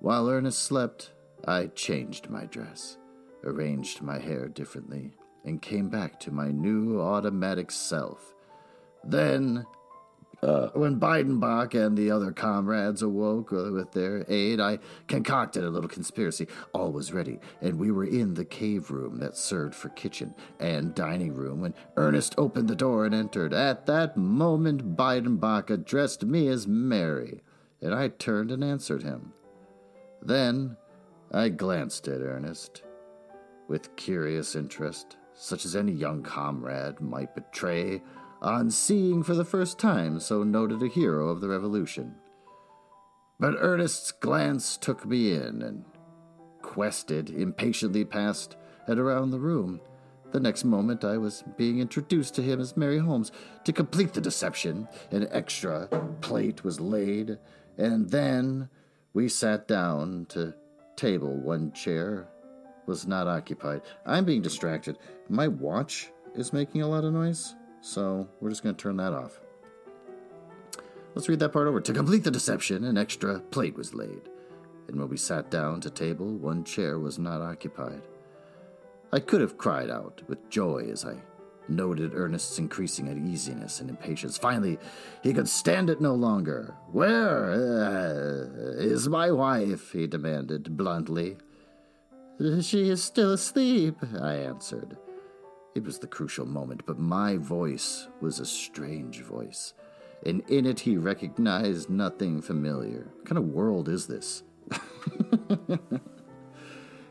While 0.00 0.30
Ernest 0.30 0.60
slept, 0.60 1.10
I 1.44 1.66
changed 1.66 2.30
my 2.30 2.46
dress, 2.46 2.98
arranged 3.44 4.00
my 4.00 4.18
hair 4.18 4.48
differently, 4.48 5.12
and 5.44 5.60
came 5.60 5.88
back 5.88 6.18
to 6.20 6.30
my 6.30 6.50
new 6.50 7.00
automatic 7.00 7.70
self. 7.70 8.34
Then, 9.04 9.66
uh, 10.42 10.68
when 10.74 11.00
Biedenbach 11.00 11.74
and 11.74 11.96
the 11.96 12.10
other 12.10 12.30
comrades 12.30 13.02
awoke 13.02 13.52
uh, 13.52 13.72
with 13.72 13.92
their 13.92 14.24
aid, 14.28 14.60
I 14.60 14.78
concocted 15.08 15.64
a 15.64 15.70
little 15.70 15.88
conspiracy. 15.88 16.46
All 16.72 16.92
was 16.92 17.12
ready, 17.12 17.40
and 17.60 17.78
we 17.78 17.90
were 17.90 18.04
in 18.04 18.34
the 18.34 18.44
cave 18.44 18.90
room 18.90 19.18
that 19.18 19.36
served 19.36 19.74
for 19.74 19.88
kitchen 19.90 20.34
and 20.60 20.94
dining 20.94 21.34
room 21.34 21.60
when 21.60 21.74
Ernest 21.96 22.34
opened 22.38 22.68
the 22.68 22.76
door 22.76 23.04
and 23.04 23.14
entered. 23.14 23.52
At 23.52 23.86
that 23.86 24.16
moment, 24.16 24.96
Biedenbach 24.96 25.70
addressed 25.70 26.24
me 26.24 26.46
as 26.48 26.68
Mary, 26.68 27.42
and 27.82 27.94
I 27.94 28.08
turned 28.08 28.52
and 28.52 28.62
answered 28.62 29.02
him. 29.02 29.32
Then 30.22 30.76
I 31.32 31.48
glanced 31.48 32.06
at 32.06 32.20
Ernest 32.20 32.82
with 33.66 33.96
curious 33.96 34.54
interest, 34.54 35.16
such 35.34 35.64
as 35.64 35.76
any 35.76 35.92
young 35.92 36.22
comrade 36.22 37.00
might 37.00 37.34
betray 37.34 38.02
on 38.40 38.70
seeing 38.70 39.22
for 39.22 39.34
the 39.34 39.44
first 39.44 39.78
time 39.78 40.20
so 40.20 40.42
noted 40.42 40.82
a 40.82 40.88
hero 40.88 41.28
of 41.28 41.40
the 41.40 41.48
Revolution. 41.48 42.14
But 43.40 43.56
Ernest's 43.58 44.12
glance 44.12 44.76
took 44.76 45.06
me 45.06 45.32
in 45.32 45.62
and 45.62 45.84
quested 46.62 47.30
impatiently 47.30 48.04
past 48.04 48.56
and 48.86 48.98
around 48.98 49.30
the 49.30 49.40
room. 49.40 49.80
The 50.32 50.40
next 50.40 50.64
moment, 50.64 51.04
I 51.04 51.16
was 51.16 51.42
being 51.56 51.78
introduced 51.78 52.34
to 52.34 52.42
him 52.42 52.60
as 52.60 52.76
Mary 52.76 52.98
Holmes. 52.98 53.32
To 53.64 53.72
complete 53.72 54.12
the 54.12 54.20
deception, 54.20 54.86
an 55.10 55.26
extra 55.30 55.88
plate 56.20 56.64
was 56.64 56.80
laid, 56.80 57.38
and 57.78 58.10
then 58.10 58.68
we 59.14 59.28
sat 59.28 59.66
down 59.66 60.26
to 60.30 60.54
table. 60.96 61.34
One 61.34 61.72
chair 61.72 62.28
was 62.86 63.06
not 63.06 63.26
occupied. 63.26 63.82
I'm 64.04 64.24
being 64.24 64.42
distracted. 64.42 64.98
My 65.28 65.48
watch 65.48 66.10
is 66.34 66.52
making 66.52 66.82
a 66.82 66.88
lot 66.88 67.04
of 67.04 67.12
noise, 67.12 67.54
so 67.80 68.28
we're 68.40 68.50
just 68.50 68.62
going 68.62 68.74
to 68.74 68.82
turn 68.82 68.96
that 68.96 69.12
off. 69.12 69.40
Let's 71.14 71.28
read 71.28 71.40
that 71.40 71.52
part 71.52 71.66
over. 71.66 71.80
To 71.80 71.92
complete 71.92 72.24
the 72.24 72.30
deception, 72.30 72.84
an 72.84 72.98
extra 72.98 73.40
plate 73.40 73.76
was 73.76 73.94
laid, 73.94 74.28
and 74.86 74.98
when 74.98 75.08
we 75.08 75.16
sat 75.16 75.50
down 75.50 75.80
to 75.80 75.90
table, 75.90 76.36
one 76.36 76.64
chair 76.64 76.98
was 76.98 77.18
not 77.18 77.40
occupied. 77.40 78.02
I 79.12 79.20
could 79.20 79.40
have 79.40 79.58
cried 79.58 79.90
out 79.90 80.22
with 80.28 80.50
joy 80.50 80.88
as 80.92 81.04
I 81.04 81.16
noted 81.68 82.14
Ernest's 82.14 82.58
increasing 82.58 83.08
uneasiness 83.08 83.80
and 83.80 83.90
impatience. 83.90 84.36
Finally, 84.38 84.78
he 85.22 85.32
could 85.32 85.48
stand 85.48 85.90
it 85.90 86.00
no 86.00 86.14
longer. 86.14 86.74
Where 86.92 87.50
uh, 87.50 88.80
is 88.80 89.08
my 89.08 89.30
wife? 89.30 89.92
he 89.92 90.06
demanded 90.06 90.76
bluntly. 90.76 91.36
She 92.60 92.88
is 92.88 93.02
still 93.02 93.32
asleep, 93.32 93.96
I 94.20 94.34
answered. 94.34 94.96
It 95.74 95.84
was 95.84 95.98
the 95.98 96.06
crucial 96.06 96.46
moment, 96.46 96.84
but 96.86 96.98
my 96.98 97.36
voice 97.36 98.08
was 98.20 98.40
a 98.40 98.46
strange 98.46 99.22
voice, 99.22 99.74
and 100.26 100.42
in 100.48 100.66
it 100.66 100.80
he 100.80 100.96
recognized 100.96 101.90
nothing 101.90 102.42
familiar. 102.42 103.06
What 103.16 103.26
kind 103.26 103.38
of 103.38 103.48
world 103.48 103.88
is 103.88 104.06
this? 104.06 104.42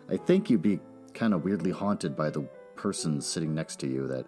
I 0.09 0.17
think 0.17 0.49
you'd 0.49 0.61
be 0.61 0.79
kind 1.13 1.33
of 1.33 1.43
weirdly 1.43 1.71
haunted 1.71 2.15
by 2.15 2.29
the 2.29 2.41
person 2.75 3.21
sitting 3.21 3.53
next 3.53 3.79
to 3.79 3.87
you 3.87 4.07
that 4.07 4.25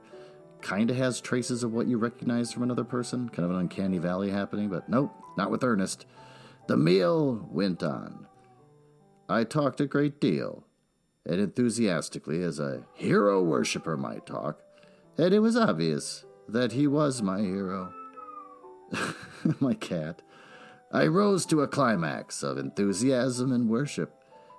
kind 0.61 0.89
of 0.89 0.97
has 0.97 1.21
traces 1.21 1.63
of 1.63 1.73
what 1.73 1.87
you 1.87 1.97
recognize 1.97 2.51
from 2.51 2.63
another 2.63 2.83
person, 2.83 3.29
kind 3.29 3.45
of 3.45 3.51
an 3.51 3.59
uncanny 3.61 3.97
valley 3.97 4.29
happening, 4.29 4.69
but 4.69 4.89
nope, 4.89 5.13
not 5.37 5.51
with 5.51 5.63
Ernest. 5.63 6.05
The 6.67 6.77
meal 6.77 7.47
went 7.49 7.81
on. 7.83 8.27
I 9.27 9.43
talked 9.43 9.79
a 9.79 9.85
great 9.85 10.19
deal, 10.19 10.63
and 11.29 11.39
enthusiastically 11.39 12.41
as 12.41 12.59
a 12.59 12.83
hero 12.95 13.41
worshiper 13.43 13.95
might 13.95 14.25
talk, 14.25 14.59
and 15.15 15.31
it 15.31 15.39
was 15.39 15.55
obvious 15.55 16.25
that 16.47 16.71
he 16.71 16.87
was 16.87 17.21
my 17.21 17.39
hero. 17.39 17.93
my 19.59 19.75
cat. 19.75 20.23
I 20.91 21.05
rose 21.05 21.45
to 21.45 21.61
a 21.61 21.67
climax 21.67 22.41
of 22.41 22.57
enthusiasm 22.57 23.51
and 23.51 23.69
worship, 23.69 24.11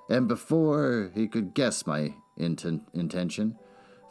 and 0.08 0.28
before 0.28 1.10
he 1.12 1.26
could 1.26 1.54
guess 1.54 1.88
my 1.88 2.14
inten- 2.38 2.86
intention, 2.94 3.56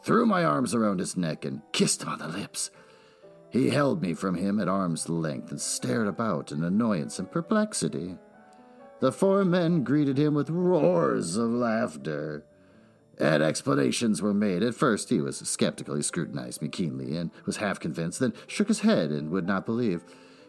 threw 0.03 0.25
my 0.25 0.43
arms 0.43 0.75
around 0.75 0.99
his 0.99 1.15
neck, 1.15 1.45
and 1.45 1.61
kissed 1.71 2.03
him 2.03 2.09
on 2.09 2.19
the 2.19 2.27
lips. 2.27 2.71
He 3.51 3.69
held 3.69 4.01
me 4.01 4.13
from 4.13 4.35
him 4.35 4.59
at 4.59 4.67
arm's 4.67 5.07
length 5.07 5.49
and 5.49 5.61
stared 5.61 6.07
about 6.07 6.51
in 6.51 6.61
annoyance 6.65 7.19
and 7.19 7.31
perplexity. 7.31 8.17
The 8.99 9.11
four 9.11 9.45
men 9.45 9.83
greeted 9.83 10.17
him 10.17 10.33
with 10.33 10.49
roars 10.49 11.37
of 11.37 11.49
laughter. 11.49 12.43
And 13.17 13.43
explanations 13.43 14.21
were 14.21 14.33
made. 14.33 14.63
At 14.63 14.75
first, 14.75 15.09
he 15.09 15.19
was 15.21 15.37
skeptical. 15.37 15.95
He 15.95 16.01
scrutinized 16.01 16.61
me 16.61 16.69
keenly 16.69 17.17
and 17.17 17.31
was 17.45 17.57
half 17.57 17.79
convinced, 17.79 18.19
then 18.19 18.33
shook 18.47 18.69
his 18.69 18.81
head 18.81 19.11
and 19.11 19.29
would 19.29 19.45
not 19.45 19.65
believe. 19.65 20.03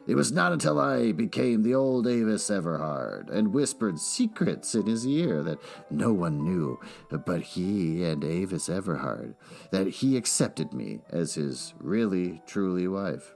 It 0.06 0.14
was 0.14 0.32
not 0.32 0.52
until 0.52 0.80
I 0.80 1.12
became 1.12 1.62
the 1.62 1.74
old 1.74 2.06
Avis 2.06 2.50
Everhard 2.50 3.28
and 3.28 3.52
whispered 3.52 3.98
secrets 3.98 4.74
in 4.74 4.86
his 4.86 5.06
ear 5.06 5.42
that 5.42 5.60
no 5.90 6.12
one 6.12 6.42
knew 6.42 6.80
but 7.10 7.42
he 7.42 8.02
and 8.02 8.24
Avis 8.24 8.68
Everhard 8.68 9.34
that 9.70 9.86
he 9.88 10.16
accepted 10.16 10.72
me 10.72 11.00
as 11.10 11.34
his 11.34 11.74
really, 11.78 12.42
truly 12.46 12.88
wife. 12.88 13.34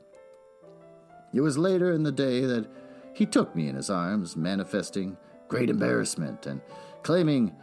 It 1.33 1.43
was 1.43 1.59
later 1.59 1.93
in 1.93 2.03
the 2.03 2.13
day 2.13 2.41
that 2.45 2.67
he 3.15 3.25
took 3.25 3.55
me 3.55 3.69
in 3.69 3.77
his 3.77 3.91
arms, 3.91 4.37
manifesting 4.37 5.17
great 5.49 5.71
embarrassment 5.71 6.47
and 6.47 6.61
claiming 7.03 7.55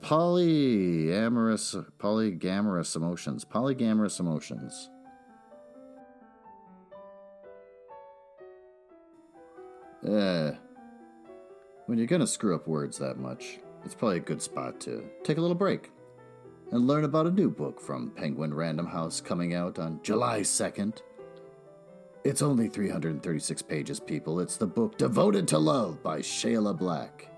polyamorous, 0.00 1.84
polygamorous 1.98 2.96
emotions, 2.96 3.44
polygamorous 3.44 4.18
emotions. 4.18 4.90
Uh, 10.06 10.52
when 11.86 11.98
you're 11.98 12.06
gonna 12.06 12.26
screw 12.26 12.54
up 12.54 12.66
words 12.68 12.98
that 12.98 13.18
much, 13.18 13.58
it's 13.84 13.94
probably 13.94 14.18
a 14.18 14.20
good 14.20 14.40
spot 14.40 14.80
to 14.80 15.04
take 15.24 15.38
a 15.38 15.40
little 15.40 15.56
break 15.56 15.90
and 16.72 16.86
learn 16.86 17.04
about 17.04 17.26
a 17.26 17.30
new 17.30 17.50
book 17.50 17.80
from 17.80 18.10
Penguin 18.10 18.54
Random 18.54 18.86
House 18.86 19.20
coming 19.20 19.54
out 19.54 19.78
on 19.78 20.00
July 20.02 20.40
2nd. 20.40 21.02
It's 22.26 22.42
only 22.42 22.66
336 22.66 23.62
pages, 23.62 24.00
people. 24.00 24.40
It's 24.40 24.56
the 24.56 24.66
book 24.66 24.98
Devoted 24.98 25.46
to 25.46 25.58
Love 25.58 26.02
by 26.02 26.18
Shayla 26.18 26.76
Black. 26.76 27.30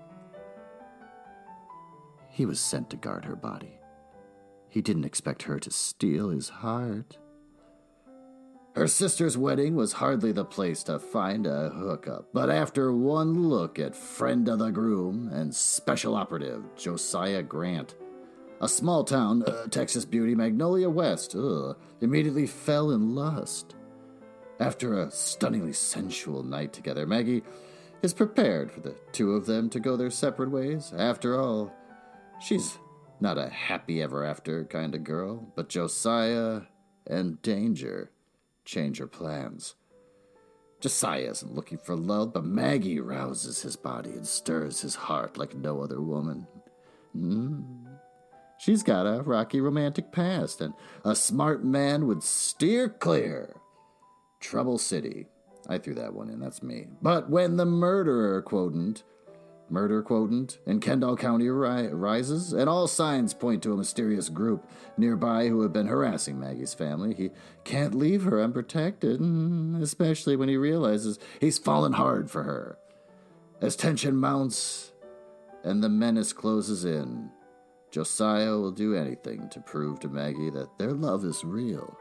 He 2.27 2.47
was 2.47 2.59
sent 2.59 2.89
to 2.89 2.97
guard 2.97 3.23
her 3.25 3.35
body. 3.35 3.77
He 4.67 4.81
didn't 4.81 5.05
expect 5.05 5.43
her 5.43 5.59
to 5.59 5.69
steal 5.69 6.29
his 6.29 6.49
heart. 6.49 7.19
Her 8.73 8.87
sister's 8.87 9.37
wedding 9.37 9.75
was 9.75 9.93
hardly 9.93 10.31
the 10.31 10.43
place 10.43 10.81
to 10.85 10.97
find 10.97 11.45
a 11.45 11.69
hookup, 11.69 12.29
but 12.33 12.49
after 12.49 12.91
one 12.91 13.47
look 13.47 13.77
at 13.77 13.95
friend 13.95 14.49
of 14.49 14.57
the 14.57 14.71
groom 14.71 15.29
and 15.31 15.53
special 15.53 16.15
operative 16.15 16.63
Josiah 16.75 17.43
Grant, 17.43 17.93
a 18.59 18.67
small 18.67 19.03
town 19.03 19.43
uh, 19.43 19.67
Texas 19.67 20.03
beauty, 20.03 20.33
Magnolia 20.33 20.89
West, 20.89 21.35
ugh, 21.35 21.77
immediately 22.01 22.47
fell 22.47 22.89
in 22.89 23.13
lust. 23.13 23.75
After 24.59 24.99
a 24.99 25.09
stunningly 25.11 25.73
sensual 25.73 26.43
night 26.43 26.73
together, 26.73 27.07
Maggie 27.07 27.43
is 28.01 28.13
prepared 28.13 28.71
for 28.71 28.81
the 28.81 28.95
two 29.13 29.33
of 29.33 29.45
them 29.45 29.69
to 29.69 29.79
go 29.79 29.95
their 29.95 30.09
separate 30.09 30.51
ways. 30.51 30.93
After 30.97 31.39
all, 31.39 31.73
she's 32.41 32.77
not 33.21 33.37
a 33.37 33.49
happy 33.49 34.01
ever 34.01 34.23
after 34.23 34.65
kind 34.65 34.95
of 34.95 35.03
girl, 35.03 35.51
but 35.55 35.69
Josiah 35.69 36.61
and 37.07 37.41
Danger 37.41 38.11
change 38.65 38.99
her 38.99 39.07
plans. 39.07 39.75
Josiah 40.79 41.31
isn't 41.31 41.55
looking 41.55 41.77
for 41.77 41.95
love, 41.95 42.33
but 42.33 42.45
Maggie 42.45 42.99
rouses 42.99 43.61
his 43.61 43.75
body 43.75 44.11
and 44.11 44.25
stirs 44.25 44.81
his 44.81 44.95
heart 44.95 45.37
like 45.37 45.55
no 45.55 45.81
other 45.81 46.01
woman. 46.01 46.47
Mm. 47.15 47.85
She's 48.57 48.83
got 48.83 49.05
a 49.05 49.21
rocky 49.21 49.59
romantic 49.59 50.11
past, 50.11 50.61
and 50.61 50.73
a 51.03 51.15
smart 51.15 51.65
man 51.65 52.07
would 52.07 52.23
steer 52.23 52.87
clear. 52.89 53.58
Trouble 54.39 54.77
City. 54.77 55.27
I 55.67 55.77
threw 55.77 55.93
that 55.95 56.13
one 56.13 56.29
in, 56.29 56.39
that's 56.39 56.63
me. 56.63 56.87
But 57.01 57.29
when 57.29 57.57
the 57.57 57.65
murderer 57.65 58.41
quotient 58.41 59.03
murder 59.71 60.01
quotient 60.01 60.59
in 60.65 60.79
Kendall 60.79 61.15
County 61.15 61.49
ri- 61.49 61.87
rises, 61.87 62.53
and 62.53 62.69
all 62.69 62.87
signs 62.87 63.33
point 63.33 63.63
to 63.63 63.73
a 63.73 63.77
mysterious 63.77 64.29
group 64.29 64.69
nearby 64.97 65.47
who 65.47 65.61
have 65.61 65.73
been 65.73 65.87
harassing 65.87 66.39
Maggie's 66.39 66.73
family. 66.73 67.13
He 67.13 67.31
can't 67.63 67.95
leave 67.95 68.23
her 68.23 68.41
unprotected, 68.41 69.19
mm, 69.19 69.81
especially 69.81 70.35
when 70.35 70.49
he 70.49 70.57
realizes 70.57 71.19
he's 71.39 71.57
fallen 71.57 71.93
hard 71.93 72.29
for 72.29 72.43
her. 72.43 72.77
As 73.61 73.75
tension 73.75 74.15
mounts 74.15 74.93
and 75.63 75.83
the 75.83 75.89
menace 75.89 76.33
closes 76.33 76.85
in, 76.85 77.29
Josiah 77.91 78.51
will 78.51 78.71
do 78.71 78.95
anything 78.95 79.49
to 79.49 79.59
prove 79.59 79.99
to 79.99 80.09
Maggie 80.09 80.51
that 80.51 80.77
their 80.77 80.93
love 80.93 81.25
is 81.25 81.43
real. 81.43 81.97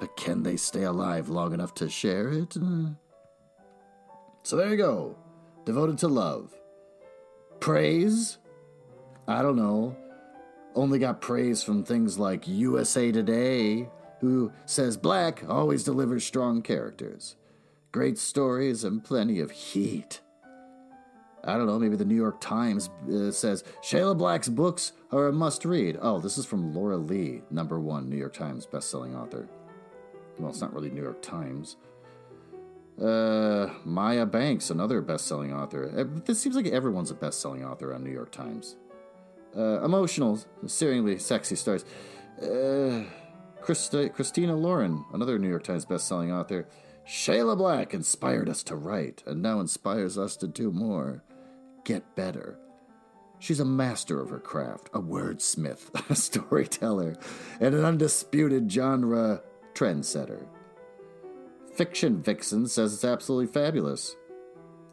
But 0.00 0.16
can 0.16 0.42
they 0.42 0.56
stay 0.56 0.84
alive 0.84 1.28
long 1.28 1.52
enough 1.52 1.74
to 1.74 1.88
share 1.88 2.28
it? 2.28 2.56
So 4.42 4.56
there 4.56 4.70
you 4.70 4.76
go. 4.76 5.16
Devoted 5.64 5.98
to 5.98 6.08
love. 6.08 6.54
Praise? 7.60 8.38
I 9.26 9.42
don't 9.42 9.56
know. 9.56 9.96
Only 10.74 10.98
got 10.98 11.20
praise 11.20 11.62
from 11.62 11.82
things 11.82 12.18
like 12.18 12.46
USA 12.46 13.10
Today, 13.10 13.88
who 14.20 14.52
says 14.64 14.96
Black 14.96 15.42
always 15.48 15.82
delivers 15.82 16.24
strong 16.24 16.62
characters, 16.62 17.36
great 17.92 18.16
stories, 18.16 18.84
and 18.84 19.02
plenty 19.02 19.40
of 19.40 19.50
heat. 19.50 20.20
I 21.44 21.56
don't 21.56 21.66
know, 21.66 21.78
maybe 21.78 21.96
the 21.96 22.04
New 22.04 22.14
York 22.16 22.40
Times 22.40 22.90
uh, 23.12 23.30
says 23.30 23.64
Shayla 23.82 24.16
Black's 24.16 24.48
books 24.48 24.92
are 25.12 25.28
a 25.28 25.32
must 25.32 25.64
read. 25.64 25.98
Oh, 26.00 26.20
this 26.20 26.38
is 26.38 26.46
from 26.46 26.74
Laura 26.74 26.96
Lee, 26.96 27.42
number 27.50 27.80
one 27.80 28.08
New 28.08 28.16
York 28.16 28.34
Times 28.34 28.66
bestselling 28.66 29.16
author. 29.16 29.48
Well, 30.38 30.50
it's 30.50 30.60
not 30.60 30.72
really 30.72 30.90
New 30.90 31.02
York 31.02 31.22
Times. 31.22 31.76
Uh, 33.00 33.68
Maya 33.84 34.26
Banks, 34.26 34.70
another 34.70 35.00
best-selling 35.00 35.52
author. 35.52 35.92
Uh, 35.96 36.20
this 36.24 36.40
seems 36.40 36.56
like 36.56 36.66
everyone's 36.66 37.10
a 37.10 37.14
best-selling 37.14 37.64
author 37.64 37.94
on 37.94 38.02
New 38.02 38.10
York 38.10 38.32
Times. 38.32 38.76
Uh, 39.56 39.82
emotional, 39.84 40.38
searingly 40.64 41.20
sexy 41.20 41.54
stars. 41.56 41.84
Uh, 42.42 43.04
Christi- 43.60 44.08
Christina 44.08 44.56
Lauren, 44.56 45.04
another 45.12 45.38
New 45.38 45.48
York 45.48 45.64
Times 45.64 45.84
best-selling 45.84 46.32
author. 46.32 46.66
Shayla 47.06 47.56
Black 47.56 47.94
inspired 47.94 48.48
us 48.48 48.62
to 48.64 48.76
write, 48.76 49.22
and 49.26 49.40
now 49.42 49.60
inspires 49.60 50.18
us 50.18 50.36
to 50.36 50.48
do 50.48 50.70
more. 50.70 51.22
Get 51.84 52.14
better. 52.16 52.58
She's 53.38 53.60
a 53.60 53.64
master 53.64 54.20
of 54.20 54.30
her 54.30 54.40
craft, 54.40 54.90
a 54.92 55.00
wordsmith, 55.00 55.90
a 56.10 56.14
storyteller, 56.14 57.16
and 57.60 57.74
an 57.74 57.84
undisputed 57.84 58.70
genre 58.70 59.40
trendsetter. 59.78 60.46
Fiction 61.74 62.22
Vixen 62.22 62.66
says 62.66 62.92
it's 62.92 63.04
absolutely 63.04 63.46
fabulous. 63.46 64.16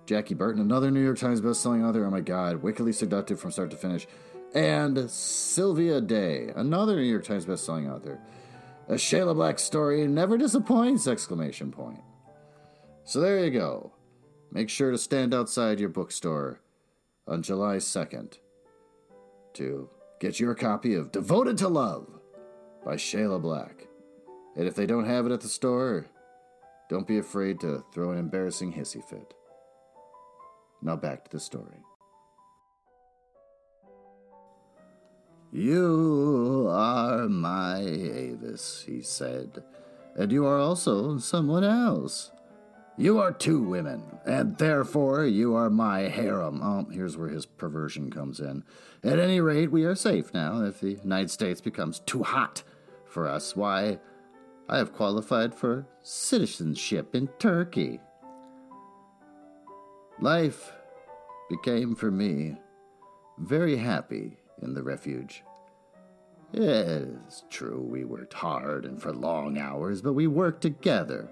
Jaci 0.05 0.37
Burton, 0.37 0.61
another 0.61 0.91
New 0.91 1.03
York 1.03 1.17
Times 1.17 1.41
bestselling 1.41 1.83
author. 1.87 2.05
Oh 2.05 2.11
my 2.11 2.21
God, 2.21 2.61
wickedly 2.61 2.93
seductive 2.93 3.39
from 3.39 3.49
start 3.51 3.71
to 3.71 3.77
finish. 3.77 4.05
And 4.53 5.09
Sylvia 5.09 5.99
Day, 5.99 6.51
another 6.55 6.95
New 6.95 7.01
York 7.01 7.23
Times 7.23 7.47
bestselling 7.47 7.91
author. 7.91 8.19
A 8.87 8.93
Shayla 8.93 9.33
Black 9.33 9.57
story 9.57 10.05
never 10.05 10.37
disappoints! 10.37 11.07
Exclamation 11.07 11.71
point. 11.71 12.01
So 13.03 13.19
there 13.19 13.43
you 13.43 13.49
go. 13.49 13.93
Make 14.51 14.69
sure 14.69 14.91
to 14.91 14.97
stand 14.99 15.33
outside 15.33 15.79
your 15.79 15.89
bookstore 15.89 16.61
on 17.27 17.41
July 17.41 17.77
2nd 17.77 18.37
to 19.55 19.89
get 20.19 20.39
your 20.39 20.53
copy 20.53 20.93
of 20.93 21.11
Devoted 21.11 21.57
to 21.57 21.67
Love 21.67 22.07
by 22.85 22.95
Shayla 22.95 23.41
Black. 23.41 23.87
And 24.55 24.67
if 24.67 24.75
they 24.75 24.85
don't 24.85 25.05
have 25.05 25.25
it 25.25 25.31
at 25.31 25.41
the 25.41 25.47
store, 25.47 26.05
don't 26.89 27.07
be 27.07 27.17
afraid 27.17 27.59
to 27.61 27.83
throw 27.93 28.11
an 28.11 28.17
embarrassing 28.17 28.73
hissy 28.73 29.03
fit. 29.03 29.33
Now 30.81 30.95
back 30.95 31.25
to 31.25 31.31
the 31.31 31.39
story. 31.39 31.79
You 35.51 36.67
are 36.69 37.29
my 37.29 37.79
Avis, 37.79 38.83
he 38.85 39.01
said, 39.01 39.63
and 40.17 40.31
you 40.31 40.45
are 40.45 40.59
also 40.59 41.17
someone 41.17 41.63
else. 41.63 42.31
You 42.97 43.19
are 43.19 43.31
two 43.31 43.61
women, 43.61 44.03
and 44.25 44.57
therefore 44.57 45.25
you 45.25 45.55
are 45.55 45.69
my 45.69 46.01
harem. 46.01 46.61
Oh, 46.61 46.87
here's 46.91 47.17
where 47.17 47.29
his 47.29 47.45
perversion 47.45 48.09
comes 48.09 48.39
in. 48.39 48.63
At 49.03 49.19
any 49.19 49.41
rate, 49.41 49.71
we 49.71 49.83
are 49.85 49.95
safe 49.95 50.33
now. 50.33 50.61
If 50.63 50.81
the 50.81 50.91
United 50.91 51.31
States 51.31 51.61
becomes 51.61 51.99
too 51.99 52.23
hot 52.23 52.63
for 53.05 53.27
us, 53.27 53.55
why, 53.55 53.99
I 54.67 54.77
have 54.77 54.93
qualified 54.93 55.53
for 55.53 55.87
citizenship 56.01 57.13
in 57.13 57.27
Turkey. 57.39 57.99
Life 60.19 60.71
became 61.49 61.95
for 61.95 62.09
me 62.09 62.55
very 63.37 63.77
happy 63.77 64.37
in 64.61 64.73
the 64.73 64.81
refuge. 64.81 65.43
It's 66.53 67.43
true, 67.49 67.81
we 67.81 68.05
worked 68.05 68.33
hard 68.33 68.85
and 68.85 69.01
for 69.01 69.11
long 69.11 69.57
hours, 69.57 70.01
but 70.01 70.13
we 70.13 70.27
worked 70.27 70.61
together. 70.61 71.29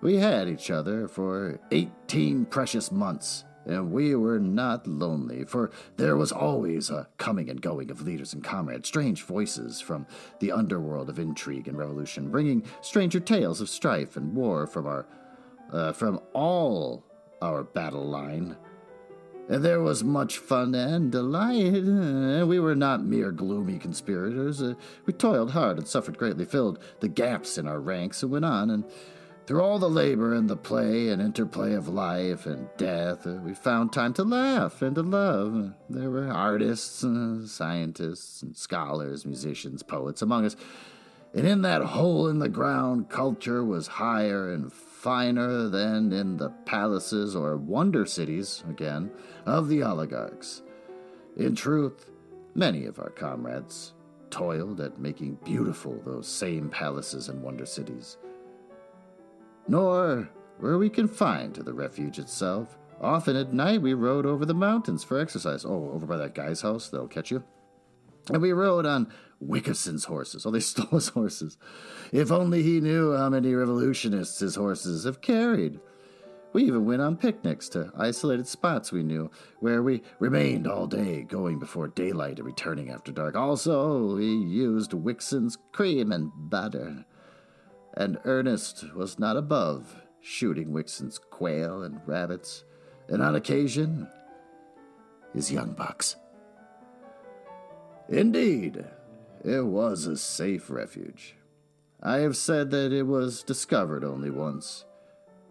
We 0.00 0.16
had 0.16 0.48
each 0.48 0.70
other 0.70 1.08
for 1.08 1.60
18 1.72 2.46
precious 2.46 2.92
months 2.92 3.44
and 3.66 3.92
we 3.92 4.14
were 4.14 4.38
not 4.38 4.86
lonely, 4.86 5.44
for 5.44 5.70
there 5.96 6.16
was 6.16 6.32
always 6.32 6.90
a 6.90 7.08
coming 7.18 7.48
and 7.48 7.60
going 7.60 7.90
of 7.90 8.02
leaders 8.02 8.32
and 8.34 8.44
comrades, 8.44 8.88
strange 8.88 9.22
voices 9.22 9.80
from 9.80 10.06
the 10.40 10.52
underworld 10.52 11.08
of 11.08 11.18
intrigue 11.18 11.68
and 11.68 11.78
revolution, 11.78 12.30
bringing 12.30 12.64
stranger 12.80 13.20
tales 13.20 13.60
of 13.60 13.68
strife 13.68 14.16
and 14.16 14.34
war 14.34 14.66
from 14.66 14.86
our, 14.86 15.06
uh, 15.72 15.92
from 15.92 16.20
all 16.32 17.04
our 17.40 17.62
battle 17.62 18.04
line. 18.04 18.56
And 19.46 19.62
there 19.62 19.80
was 19.80 20.02
much 20.02 20.38
fun 20.38 20.74
and 20.74 21.12
delight. 21.12 21.74
We 22.46 22.58
were 22.58 22.74
not 22.74 23.04
mere 23.04 23.30
gloomy 23.30 23.78
conspirators. 23.78 24.62
Uh, 24.62 24.72
we 25.04 25.12
toiled 25.12 25.50
hard 25.50 25.76
and 25.76 25.86
suffered 25.86 26.16
greatly, 26.16 26.46
filled 26.46 26.78
the 27.00 27.08
gaps 27.08 27.58
in 27.58 27.68
our 27.68 27.78
ranks, 27.78 28.22
and 28.22 28.32
went 28.32 28.46
on 28.46 28.70
and 28.70 28.84
through 29.46 29.62
all 29.62 29.78
the 29.78 29.90
labor 29.90 30.32
and 30.32 30.48
the 30.48 30.56
play 30.56 31.08
and 31.08 31.20
interplay 31.20 31.74
of 31.74 31.86
life 31.88 32.46
and 32.46 32.68
death, 32.78 33.26
uh, 33.26 33.34
we 33.34 33.52
found 33.52 33.92
time 33.92 34.14
to 34.14 34.22
laugh 34.22 34.80
and 34.80 34.94
to 34.94 35.02
love. 35.02 35.74
There 35.90 36.10
were 36.10 36.30
artists, 36.30 37.04
uh, 37.04 37.46
scientists, 37.46 38.42
and 38.42 38.56
scholars, 38.56 39.26
musicians, 39.26 39.82
poets 39.82 40.22
among 40.22 40.46
us. 40.46 40.56
And 41.34 41.46
in 41.46 41.62
that 41.62 41.82
hole 41.82 42.28
in 42.28 42.38
the 42.38 42.48
ground, 42.48 43.10
culture 43.10 43.62
was 43.64 43.86
higher 43.86 44.52
and 44.52 44.72
finer 44.72 45.68
than 45.68 46.12
in 46.12 46.38
the 46.38 46.50
palaces 46.64 47.36
or 47.36 47.56
wonder 47.58 48.06
cities, 48.06 48.64
again, 48.70 49.10
of 49.44 49.68
the 49.68 49.82
oligarchs. 49.82 50.62
In 51.36 51.54
truth, 51.54 52.08
many 52.54 52.86
of 52.86 52.98
our 52.98 53.10
comrades 53.10 53.92
toiled 54.30 54.80
at 54.80 54.98
making 54.98 55.38
beautiful 55.44 56.00
those 56.04 56.28
same 56.28 56.70
palaces 56.70 57.28
and 57.28 57.42
wonder 57.42 57.66
cities. 57.66 58.16
Nor 59.66 60.28
were 60.60 60.78
we 60.78 60.90
confined 60.90 61.54
to 61.54 61.62
the 61.62 61.72
refuge 61.72 62.18
itself. 62.18 62.78
Often 63.00 63.36
at 63.36 63.52
night 63.52 63.82
we 63.82 63.94
rode 63.94 64.26
over 64.26 64.44
the 64.44 64.54
mountains 64.54 65.04
for 65.04 65.18
exercise. 65.18 65.64
Oh, 65.64 65.90
over 65.92 66.06
by 66.06 66.16
that 66.18 66.34
guy's 66.34 66.60
house, 66.60 66.88
they'll 66.88 67.08
catch 67.08 67.30
you. 67.30 67.44
And 68.32 68.40
we 68.40 68.52
rode 68.52 68.86
on 68.86 69.12
Wickson's 69.40 70.04
horses. 70.04 70.46
Oh, 70.46 70.50
they 70.50 70.60
stole 70.60 70.86
his 70.86 71.08
horses. 71.08 71.58
If 72.12 72.30
only 72.30 72.62
he 72.62 72.80
knew 72.80 73.16
how 73.16 73.28
many 73.28 73.52
revolutionists 73.54 74.40
his 74.40 74.54
horses 74.54 75.04
have 75.04 75.20
carried. 75.20 75.80
We 76.52 76.62
even 76.64 76.84
went 76.84 77.02
on 77.02 77.16
picnics 77.16 77.68
to 77.70 77.90
isolated 77.96 78.46
spots 78.46 78.92
we 78.92 79.02
knew, 79.02 79.28
where 79.58 79.82
we 79.82 80.02
remained 80.20 80.68
all 80.68 80.86
day, 80.86 81.22
going 81.22 81.58
before 81.58 81.88
daylight 81.88 82.38
and 82.38 82.46
returning 82.46 82.90
after 82.90 83.10
dark. 83.10 83.34
Also, 83.34 84.14
we 84.14 84.26
used 84.26 84.94
Wickson's 84.94 85.58
cream 85.72 86.12
and 86.12 86.30
butter. 86.36 87.06
And 87.96 88.18
Ernest 88.24 88.94
was 88.94 89.18
not 89.18 89.36
above 89.36 90.02
shooting 90.20 90.72
Wickson's 90.72 91.18
quail 91.18 91.82
and 91.82 92.00
rabbits, 92.06 92.64
and 93.08 93.22
on 93.22 93.34
occasion, 93.34 94.08
his 95.32 95.52
young 95.52 95.72
bucks. 95.72 96.16
Indeed, 98.08 98.84
it 99.44 99.64
was 99.64 100.06
a 100.06 100.16
safe 100.16 100.70
refuge. 100.70 101.36
I 102.02 102.18
have 102.18 102.36
said 102.36 102.70
that 102.70 102.92
it 102.92 103.04
was 103.04 103.42
discovered 103.42 104.04
only 104.04 104.30
once 104.30 104.84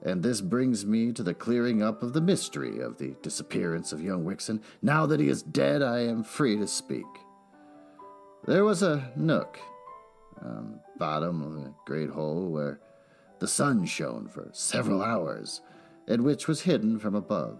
and 0.03 0.21
this 0.21 0.41
brings 0.41 0.85
me 0.85 1.13
to 1.13 1.23
the 1.23 1.33
clearing 1.33 1.81
up 1.81 2.03
of 2.03 2.13
the 2.13 2.21
mystery 2.21 2.79
of 2.79 2.97
the 2.97 3.15
disappearance 3.21 3.93
of 3.93 4.03
young 4.03 4.25
Wickson. 4.25 4.61
Now 4.81 5.05
that 5.05 5.19
he 5.19 5.29
is 5.29 5.41
dead, 5.41 5.81
I 5.81 5.99
am 5.99 6.23
free 6.23 6.57
to 6.57 6.67
speak. 6.67 7.05
There 8.45 8.65
was 8.65 8.83
a 8.83 9.11
nook 9.15 9.57
the 10.43 10.79
bottom 10.97 11.41
of 11.41 11.65
a 11.65 11.73
great 11.85 12.09
hole 12.09 12.49
where 12.49 12.79
the 13.39 13.47
sun 13.47 13.85
shone 13.85 14.27
for 14.27 14.49
several 14.51 15.01
hours, 15.01 15.61
and 16.07 16.21
which 16.23 16.47
was 16.47 16.61
hidden 16.61 16.99
from 16.99 17.15
above. 17.15 17.59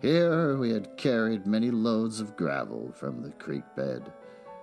Here 0.00 0.56
we 0.56 0.70
had 0.70 0.96
carried 0.96 1.46
many 1.46 1.70
loads 1.70 2.20
of 2.20 2.36
gravel 2.36 2.92
from 2.92 3.22
the 3.22 3.30
creek 3.30 3.64
bed, 3.76 4.12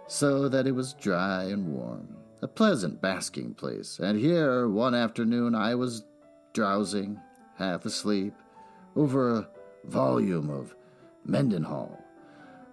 so 0.08 0.50
that 0.50 0.68
it 0.68 0.74
was 0.74 0.94
dry 0.94 1.44
and 1.44 1.68
warm, 1.74 2.18
a 2.42 2.48
pleasant 2.48 3.02
basking 3.02 3.54
place. 3.54 4.00
And 4.00 4.20
here, 4.20 4.68
one 4.68 4.96
afternoon, 4.96 5.56
I 5.56 5.76
was 5.76 6.04
drowsing, 6.54 7.20
half 7.58 7.86
asleep, 7.86 8.34
over 8.96 9.32
a 9.32 9.48
volume 9.86 10.50
of 10.50 10.76
Mendenhall. 11.26 12.04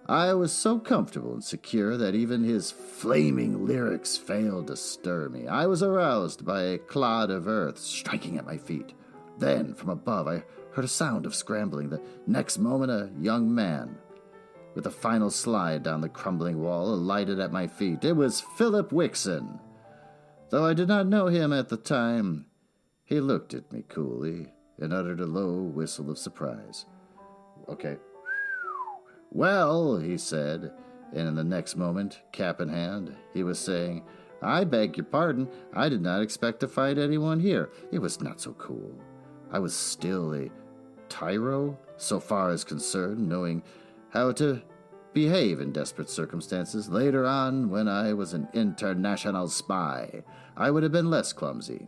I 0.09 0.33
was 0.35 0.53
so 0.53 0.79
comfortable 0.79 1.33
and 1.33 1.43
secure 1.43 1.97
that 1.97 2.15
even 2.15 2.43
his 2.43 2.71
flaming 2.71 3.65
lyrics 3.65 4.15
failed 4.15 4.67
to 4.67 4.77
stir 4.77 5.27
me. 5.27 5.47
I 5.47 5.67
was 5.67 5.83
aroused 5.83 6.45
by 6.45 6.61
a 6.63 6.77
clod 6.77 7.29
of 7.29 7.45
earth 7.45 7.77
striking 7.77 8.37
at 8.37 8.45
my 8.45 8.57
feet. 8.57 8.93
Then, 9.37 9.73
from 9.73 9.89
above, 9.89 10.29
I 10.29 10.43
heard 10.71 10.85
a 10.85 10.87
sound 10.87 11.25
of 11.25 11.35
scrambling. 11.35 11.89
The 11.89 12.01
next 12.25 12.57
moment, 12.57 12.89
a 12.89 13.11
young 13.19 13.53
man, 13.53 13.97
with 14.75 14.85
a 14.85 14.91
final 14.91 15.29
slide 15.29 15.83
down 15.83 15.99
the 15.99 16.07
crumbling 16.07 16.61
wall, 16.61 16.93
alighted 16.93 17.39
at 17.41 17.51
my 17.51 17.67
feet. 17.67 18.05
It 18.05 18.13
was 18.13 18.39
Philip 18.57 18.93
Wickson. 18.93 19.59
Though 20.51 20.65
I 20.65 20.73
did 20.73 20.87
not 20.87 21.07
know 21.07 21.27
him 21.27 21.51
at 21.51 21.67
the 21.67 21.75
time, 21.75 22.45
he 23.03 23.19
looked 23.19 23.53
at 23.53 23.73
me 23.73 23.83
coolly 23.89 24.53
and 24.79 24.93
uttered 24.93 25.19
a 25.19 25.25
low 25.25 25.61
whistle 25.61 26.09
of 26.09 26.17
surprise. 26.17 26.85
Okay. 27.67 27.97
Well, 29.31 29.97
he 29.97 30.17
said, 30.17 30.71
and 31.13 31.27
in 31.27 31.35
the 31.35 31.43
next 31.43 31.75
moment, 31.75 32.21
cap 32.31 32.61
in 32.61 32.69
hand, 32.69 33.15
he 33.33 33.43
was 33.43 33.59
saying, 33.59 34.03
I 34.41 34.63
beg 34.63 34.97
your 34.97 35.05
pardon, 35.05 35.49
I 35.73 35.89
did 35.89 36.01
not 36.01 36.21
expect 36.21 36.59
to 36.61 36.67
find 36.67 36.99
anyone 36.99 37.39
here. 37.39 37.69
It 37.91 37.99
was 37.99 38.21
not 38.21 38.39
so 38.39 38.53
cool. 38.53 38.93
I 39.51 39.59
was 39.59 39.73
still 39.73 40.33
a 40.33 40.49
tyro, 41.09 41.77
so 41.97 42.19
far 42.19 42.51
as 42.51 42.63
concerned, 42.63 43.27
knowing 43.27 43.63
how 44.09 44.31
to 44.33 44.61
behave 45.13 45.59
in 45.59 45.71
desperate 45.71 46.09
circumstances. 46.09 46.89
Later 46.89 47.25
on, 47.25 47.69
when 47.69 47.87
I 47.87 48.13
was 48.13 48.33
an 48.33 48.47
international 48.53 49.47
spy, 49.47 50.23
I 50.55 50.69
would 50.69 50.83
have 50.83 50.91
been 50.91 51.09
less 51.09 51.33
clumsy. 51.33 51.87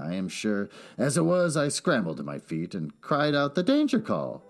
I 0.00 0.14
am 0.14 0.28
sure. 0.28 0.70
As 0.96 1.16
it 1.16 1.24
was, 1.24 1.56
I 1.56 1.68
scrambled 1.68 2.16
to 2.16 2.22
my 2.22 2.38
feet 2.38 2.74
and 2.74 2.98
cried 3.00 3.34
out 3.34 3.54
the 3.54 3.62
danger 3.62 4.00
call. 4.00 4.42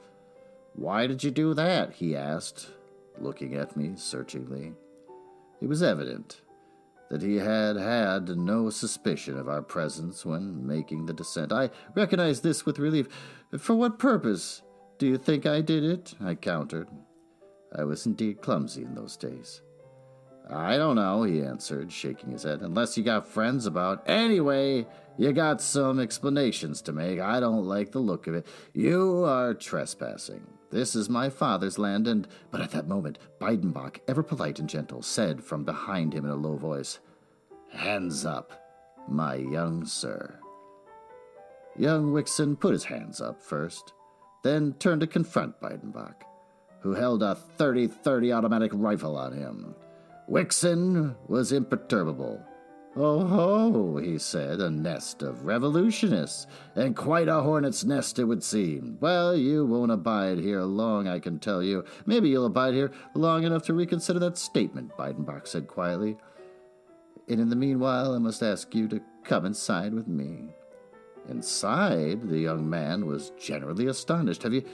Why 0.75 1.07
did 1.07 1.23
you 1.23 1.31
do 1.31 1.55
that? 1.55 1.95
he 1.95 2.17
asked, 2.17 2.71
looking 3.19 3.55
at 3.55 3.77
me 3.77 3.93
searchingly. 3.97 4.73
It 5.61 5.69
was 5.69 5.83
evident 5.83 6.41
that 7.11 7.23
he 7.23 7.37
had 7.37 7.77
had 7.77 8.29
no 8.39 8.71
suspicion 8.71 9.39
of 9.39 9.49
our 9.49 9.61
presence 9.61 10.25
when 10.25 10.67
making 10.67 11.05
the 11.05 11.13
descent. 11.13 11.53
I 11.53 11.69
recognized 11.95 12.43
this 12.43 12.65
with 12.65 12.79
relief. 12.79 13.07
For 13.59 13.75
what 13.75 13.99
purpose 13.99 14.63
do 14.97 15.07
you 15.07 15.19
think 15.19 15.45
I 15.45 15.61
did 15.61 15.85
it? 15.85 16.15
I 16.25 16.35
countered. 16.35 16.89
I 17.77 17.85
was 17.85 18.07
indeed 18.07 18.41
clumsy 18.41 18.83
in 18.83 18.95
those 18.95 19.19
days. 19.19 19.61
I 20.51 20.77
don't 20.77 20.97
know, 20.97 21.23
he 21.23 21.43
answered, 21.43 21.93
shaking 21.93 22.31
his 22.31 22.43
head, 22.43 22.63
unless 22.63 22.97
you 22.97 23.05
got 23.05 23.29
friends 23.29 23.67
about. 23.67 24.03
Anyway, 24.07 24.87
you 25.19 25.33
got 25.33 25.61
some 25.61 26.01
explanations 26.01 26.83
to 26.83 26.93
make. 26.93 27.21
I 27.21 27.41
don't 27.41 27.65
like 27.65 27.93
the 27.93 28.01
look 28.01 28.27
of 28.27 28.35
it. 28.35 28.47
You 28.73 29.25
are 29.25 29.55
trespassing. 29.55 30.47
This 30.73 30.97
is 30.97 31.11
my 31.11 31.29
father's 31.29 31.79
land, 31.79 32.09
and. 32.09 32.27
But 32.51 32.63
at 32.63 32.71
that 32.71 32.89
moment, 32.89 33.19
Biedenbach, 33.39 34.01
ever 34.09 34.23
polite 34.23 34.59
and 34.59 34.69
gentle, 34.69 35.03
said 35.03 35.45
from 35.45 35.65
behind 35.65 36.15
him 36.15 36.25
in 36.25 36.31
a 36.31 36.35
low 36.35 36.57
voice, 36.57 36.99
Hands 37.71 38.25
up, 38.25 38.53
my 39.07 39.35
young 39.35 39.85
sir. 39.85 40.39
Young 41.77 42.13
Wickson 42.13 42.57
put 42.57 42.73
his 42.73 42.85
hands 42.85 43.21
up 43.21 43.43
first, 43.43 43.93
then 44.43 44.73
turned 44.75 45.03
to 45.03 45.07
confront 45.07 45.61
Biedenbach, 45.61 46.23
who 46.81 46.95
held 46.95 47.23
a 47.23 47.35
30 47.35 47.87
30 47.87 48.33
automatic 48.33 48.71
rifle 48.75 49.17
on 49.17 49.33
him. 49.33 49.75
Wickson 50.27 51.15
was 51.29 51.53
imperturbable 51.53 52.43
Oh 52.95 53.27
ho, 53.27 53.97
he 53.97 54.19
said, 54.19 54.61
a 54.61 54.69
nest 54.69 55.23
of 55.23 55.47
revolutionists, 55.47 56.47
and 56.77 56.95
quite 56.95 57.27
a 57.27 57.41
hornet's 57.41 57.85
nest 57.85 58.19
it 58.19 58.25
would 58.25 58.45
seem. 58.45 58.99
Well, 59.01 59.35
you 59.35 59.65
won't 59.65 59.91
abide 59.91 60.39
here 60.39 60.61
long, 60.61 61.09
I 61.09 61.19
can 61.19 61.39
tell 61.39 61.63
you. 61.63 61.87
Maybe 62.05 62.29
you'll 62.29 62.45
abide 62.45 62.75
here 62.75 62.93
long 63.15 63.45
enough 63.45 63.63
to 63.65 63.75
reconsider 63.75 64.19
that 64.19 64.37
statement, 64.37 64.95
Biedenbach 64.99 65.47
said 65.47 65.69
quietly. 65.69 66.19
And 67.29 67.41
in 67.41 67.49
the 67.49 67.57
meanwhile, 67.57 68.15
I 68.15 68.19
must 68.19 68.43
ask 68.43 68.75
you 68.75 68.89
to 68.89 69.01
come 69.25 69.47
inside 69.47 69.95
with 69.95 70.07
me. 70.07 70.51
Inside, 71.31 72.29
the 72.29 72.41
young 72.41 72.69
man 72.69 73.07
was 73.07 73.33
generally 73.39 73.87
astonished. 73.87 74.43
Have 74.43 74.53
you 74.53 74.65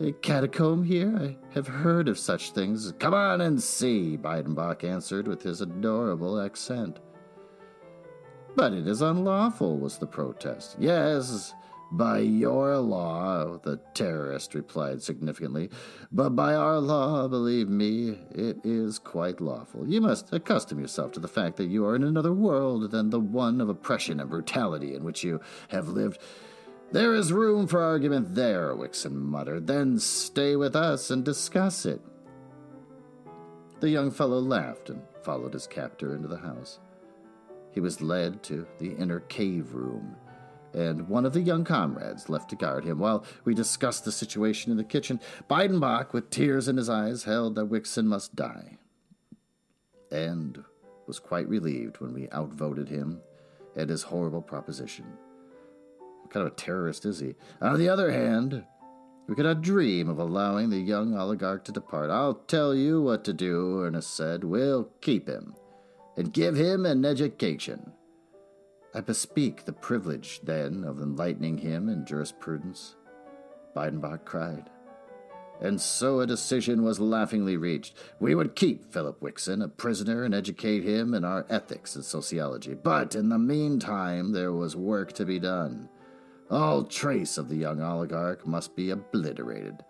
a 0.00 0.12
catacomb 0.12 0.82
here? 0.82 1.14
I 1.14 1.36
have 1.52 1.66
heard 1.66 2.08
of 2.08 2.18
such 2.18 2.52
things. 2.52 2.90
Come 2.98 3.12
on 3.12 3.42
and 3.42 3.62
see, 3.62 4.16
Biedenbach 4.16 4.82
answered 4.82 5.28
with 5.28 5.42
his 5.42 5.60
adorable 5.60 6.40
accent. 6.40 7.00
But 8.56 8.72
it 8.72 8.86
is 8.86 9.00
unlawful, 9.00 9.78
was 9.78 9.98
the 9.98 10.06
protest. 10.06 10.76
Yes, 10.78 11.54
by 11.92 12.18
your 12.18 12.76
law, 12.78 13.58
the 13.58 13.78
terrorist 13.94 14.54
replied 14.54 15.02
significantly. 15.02 15.70
But 16.12 16.30
by 16.30 16.54
our 16.54 16.78
law, 16.78 17.26
believe 17.26 17.68
me, 17.68 18.18
it 18.30 18.58
is 18.64 18.98
quite 18.98 19.40
lawful. 19.40 19.88
You 19.88 20.00
must 20.00 20.32
accustom 20.32 20.78
yourself 20.78 21.12
to 21.12 21.20
the 21.20 21.28
fact 21.28 21.56
that 21.56 21.68
you 21.68 21.84
are 21.86 21.96
in 21.96 22.04
another 22.04 22.32
world 22.32 22.90
than 22.90 23.10
the 23.10 23.20
one 23.20 23.60
of 23.60 23.68
oppression 23.68 24.20
and 24.20 24.30
brutality 24.30 24.94
in 24.94 25.02
which 25.02 25.24
you 25.24 25.40
have 25.68 25.88
lived. 25.88 26.18
There 26.92 27.14
is 27.14 27.32
room 27.32 27.66
for 27.66 27.82
argument 27.82 28.34
there, 28.34 28.74
Wickson 28.74 29.16
muttered. 29.16 29.66
Then 29.66 29.98
stay 29.98 30.56
with 30.56 30.76
us 30.76 31.10
and 31.10 31.24
discuss 31.24 31.86
it. 31.86 32.00
The 33.80 33.90
young 33.90 34.10
fellow 34.10 34.38
laughed 34.38 34.90
and 34.90 35.02
followed 35.22 35.54
his 35.54 35.66
captor 35.66 36.14
into 36.14 36.28
the 36.28 36.38
house. 36.38 36.78
He 37.72 37.80
was 37.80 38.00
led 38.00 38.42
to 38.44 38.66
the 38.78 38.92
inner 38.94 39.20
cave 39.20 39.74
room, 39.74 40.16
and 40.72 41.08
one 41.08 41.24
of 41.24 41.32
the 41.32 41.40
young 41.40 41.64
comrades 41.64 42.28
left 42.28 42.50
to 42.50 42.56
guard 42.56 42.84
him 42.84 42.98
while 42.98 43.24
we 43.44 43.54
discussed 43.54 44.04
the 44.04 44.12
situation 44.12 44.70
in 44.70 44.76
the 44.76 44.84
kitchen. 44.84 45.20
Biedenbach, 45.48 46.12
with 46.12 46.30
tears 46.30 46.68
in 46.68 46.76
his 46.76 46.88
eyes, 46.88 47.24
held 47.24 47.54
that 47.54 47.66
Wickson 47.66 48.06
must 48.06 48.34
die, 48.34 48.78
and 50.10 50.64
was 51.06 51.18
quite 51.18 51.48
relieved 51.48 52.00
when 52.00 52.12
we 52.12 52.30
outvoted 52.30 52.88
him 52.88 53.20
and 53.76 53.88
his 53.88 54.02
horrible 54.02 54.42
proposition. 54.42 55.06
What 56.22 56.30
kind 56.30 56.46
of 56.46 56.52
a 56.52 56.56
terrorist 56.56 57.04
is 57.04 57.20
he? 57.20 57.34
On 57.60 57.78
the 57.78 57.88
other 57.88 58.10
hand, 58.10 58.64
we 59.28 59.34
could 59.36 59.44
not 59.44 59.62
dream 59.62 60.08
of 60.08 60.18
allowing 60.18 60.70
the 60.70 60.78
young 60.78 61.16
oligarch 61.16 61.64
to 61.64 61.72
depart. 61.72 62.10
I'll 62.10 62.34
tell 62.34 62.74
you 62.74 63.00
what 63.00 63.24
to 63.24 63.32
do, 63.32 63.80
Ernest 63.80 64.14
said. 64.16 64.42
We'll 64.42 64.90
keep 65.00 65.28
him 65.28 65.54
and 66.20 66.34
give 66.34 66.54
him 66.54 66.84
an 66.84 67.06
education. 67.06 67.92
I 68.94 69.00
bespeak 69.00 69.64
the 69.64 69.72
privilege, 69.72 70.40
then, 70.42 70.84
of 70.84 71.00
enlightening 71.00 71.56
him 71.56 71.88
in 71.88 72.04
jurisprudence. 72.04 72.94
Biedenbach 73.74 74.26
cried. 74.26 74.68
and 75.62 75.80
so 75.80 76.20
a 76.20 76.26
decision 76.26 76.82
was 76.82 77.00
laughingly 77.00 77.56
reached. 77.56 77.94
We 78.18 78.34
would 78.34 78.54
keep 78.54 78.92
Philip 78.92 79.22
Wickson 79.22 79.62
a 79.62 79.68
prisoner 79.68 80.24
and 80.24 80.34
educate 80.34 80.84
him 80.84 81.14
in 81.14 81.24
our 81.24 81.46
ethics 81.48 81.94
and 81.96 82.04
sociology. 82.04 82.74
But 82.74 83.14
in 83.14 83.28
the 83.28 83.38
meantime, 83.38 84.32
there 84.32 84.52
was 84.52 84.76
work 84.76 85.12
to 85.14 85.24
be 85.24 85.38
done. 85.38 85.88
All 86.50 86.84
trace 86.84 87.38
of 87.38 87.48
the 87.48 87.56
young 87.56 87.80
oligarch 87.80 88.46
must 88.46 88.74
be 88.74 88.90
obliterated. 88.90 89.84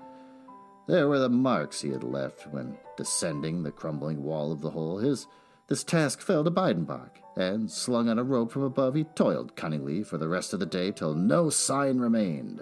There 0.87 1.09
were 1.09 1.21
the 1.21 1.29
marks 1.29 1.81
he 1.81 1.91
had 1.91 2.05
left 2.05 2.47
when 2.49 2.77
descending 2.97 3.63
the 3.63 3.71
crumbling 3.73 4.23
wall 4.23 4.53
of 4.53 4.61
the 4.61 4.71
hole. 4.71 4.99
His 4.99 5.27
this 5.71 5.85
task 5.85 6.21
fell 6.21 6.43
to 6.43 6.51
Biedenbach, 6.51 7.23
and 7.37 7.71
slung 7.71 8.09
on 8.09 8.19
a 8.19 8.25
rope 8.25 8.51
from 8.51 8.65
above, 8.65 8.97
he 8.97 9.05
toiled 9.05 9.55
cunningly 9.55 10.03
for 10.03 10.19
the 10.19 10.29
rest 10.29 10.53
of 10.53 10.59
the 10.59 10.67
day 10.67 10.91
till 10.91 11.15
no 11.15 11.49
sign 11.49 11.99
remained. 11.99 12.61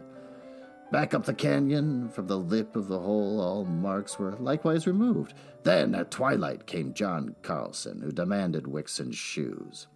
Back 0.93 1.15
up 1.15 1.25
the 1.25 1.33
canyon, 1.33 2.11
from 2.11 2.27
the 2.27 2.39
lip 2.39 2.77
of 2.77 2.87
the 2.87 3.01
hole, 3.01 3.41
all 3.41 3.65
marks 3.65 4.19
were 4.19 4.33
likewise 4.33 4.87
removed. 4.87 5.33
Then, 5.63 5.95
at 5.95 6.11
twilight, 6.11 6.67
came 6.67 6.93
John 6.93 7.35
Carlson, 7.41 8.03
who 8.03 8.13
demanded 8.13 8.67
Wickson's 8.67 9.17
shoes. 9.17 9.87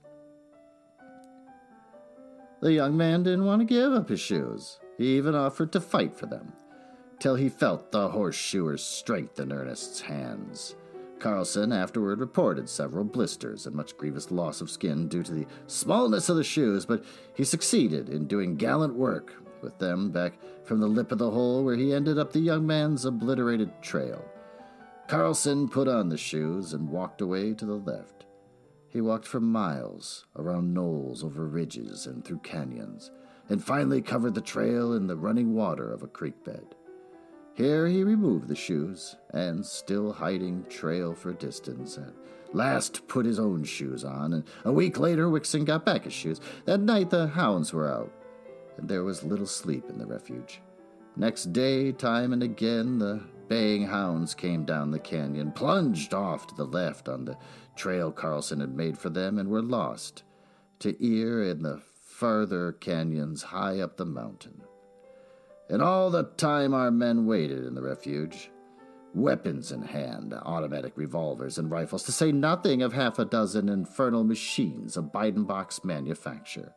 The 2.63 2.73
young 2.73 2.97
man 2.97 3.25
didn't 3.25 3.45
want 3.45 3.61
to 3.61 3.67
give 3.67 3.93
up 3.93 4.09
his 4.09 4.21
shoes. 4.21 4.81
He 4.97 5.19
even 5.19 5.35
offered 5.35 5.71
to 5.73 5.81
fight 5.81 6.17
for 6.17 6.25
them, 6.25 6.55
till 7.19 7.35
he 7.35 7.51
felt 7.51 7.93
the 7.93 8.09
horseshoer's 8.09 8.83
strength 8.83 9.39
in 9.39 9.53
Ernest's 9.53 10.01
hands. 10.01 10.77
Carlson 11.23 11.71
afterward 11.71 12.19
reported 12.19 12.69
several 12.69 13.05
blisters 13.05 13.65
and 13.65 13.77
much 13.77 13.97
grievous 13.97 14.33
loss 14.33 14.61
of 14.61 14.69
skin 14.69 15.07
due 15.07 15.23
to 15.23 15.33
the 15.33 15.47
smallness 15.69 16.29
of 16.29 16.35
the 16.35 16.43
shoes, 16.43 16.85
but 16.85 17.05
he 17.33 17.45
succeeded 17.45 18.09
in 18.09 18.27
doing 18.27 18.57
gallant 18.57 18.93
work 18.93 19.33
with 19.63 19.79
them 19.79 20.11
back 20.11 20.33
from 20.65 20.81
the 20.81 20.89
lip 20.89 21.13
of 21.13 21.19
the 21.19 21.31
hole 21.31 21.63
where 21.63 21.77
he 21.77 21.95
ended 21.95 22.19
up 22.19 22.33
the 22.33 22.41
young 22.41 22.67
man's 22.67 23.05
obliterated 23.05 23.71
trail. 23.81 24.25
Carlson 25.07 25.69
put 25.69 25.87
on 25.87 26.09
the 26.09 26.19
shoes 26.19 26.73
and 26.73 26.91
walked 26.91 27.21
away 27.21 27.55
to 27.55 27.67
the 27.67 27.77
left. 27.77 28.27
He 28.89 29.01
walked 29.01 29.29
for 29.29 29.39
miles, 29.39 30.27
around 30.35 30.75
knolls, 30.75 31.23
over 31.23 31.47
ridges, 31.47 32.05
and 32.05 32.25
through 32.25 32.41
canyons, 32.41 33.13
and 33.49 33.63
finally 33.63 34.03
covered 34.03 34.35
the 34.35 34.41
trail 34.41 34.93
in 34.93 35.07
the 35.07 35.17
running 35.17 35.55
water 35.55 35.89
of 35.93 36.03
a 36.03 36.09
creek 36.09 36.43
bed. 36.43 36.75
Here 37.55 37.87
he 37.87 38.03
removed 38.03 38.49
the 38.49 38.57
shoes, 38.57 39.17
and 39.31 39.65
still 39.65 40.13
hiding 40.13 40.65
trail 40.69 41.15
for 41.15 41.33
distance, 41.33 41.99
at 41.99 42.15
last 42.55 43.07
put 43.09 43.27
his 43.27 43.39
own 43.39 43.65
shoes 43.65 44.05
on, 44.05 44.33
and 44.33 44.45
a 44.65 44.73
week 44.73 44.99
later 44.99 45.29
Wickson 45.29 45.65
got 45.65 45.85
back 45.85 46.05
his 46.05 46.13
shoes. 46.13 46.41
That 46.65 46.81
night 46.81 47.11
the 47.11 47.27
hounds 47.29 47.73
were 47.73 47.91
out 47.91 48.13
and 48.77 48.89
there 48.89 49.05
was 49.05 49.23
little 49.23 49.47
sleep 49.47 49.89
in 49.89 49.99
the 49.99 50.07
refuge. 50.07 50.61
Next 51.17 51.53
day, 51.53 51.93
time 51.93 52.33
and 52.33 52.43
again, 52.43 52.99
the 52.99 53.23
baying 53.49 53.87
hounds 53.87 54.35
came 54.35 54.65
down 54.65 54.91
the 54.91 54.99
canyon, 54.99 55.53
plunged 55.53 56.15
off 56.15 56.47
to 56.47 56.55
the 56.55 56.65
left 56.65 57.09
on 57.09 57.25
the 57.25 57.37
trail 57.77 58.11
Carlson 58.11 58.61
had 58.61 58.75
made 58.75 58.97
for 58.97 59.11
them, 59.11 59.39
and 59.39 59.49
were 59.49 59.63
lost 59.63 60.23
to 60.79 60.97
ear 61.05 61.43
in 61.43 61.63
the 61.63 61.81
farther 62.01 62.73
canyons 62.73 63.43
high 63.43 63.81
up 63.81 63.97
the 63.97 64.07
mountain. 64.07 64.63
And 65.73 65.81
all 65.81 66.11
the 66.11 66.25
time 66.25 66.75
our 66.75 66.91
men 66.91 67.25
waited 67.25 67.65
in 67.65 67.75
the 67.75 67.81
refuge, 67.81 68.51
weapons 69.15 69.73
in 69.73 69.81
hand, 69.81 70.35
automatic 70.35 70.93
revolvers 70.97 71.57
and 71.57 71.71
rifles, 71.71 72.03
to 72.03 72.13
say 72.13 72.31
nothing 72.31 72.83
of 72.83 72.93
half 72.93 73.19
a 73.19 73.25
dozen 73.25 73.71
infernal 73.71 74.23
machines 74.23 74.99
of 74.99 75.13
Biedenbach's 75.13 75.83
manufacture. 75.83 76.75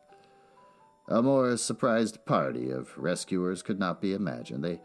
A 1.08 1.20
more 1.20 1.58
surprised 1.58 2.24
party 2.24 2.70
of 2.70 2.96
rescuers 2.96 3.62
could 3.62 3.78
not 3.78 4.00
be 4.00 4.14
imagined. 4.14 4.64
They 4.64 4.80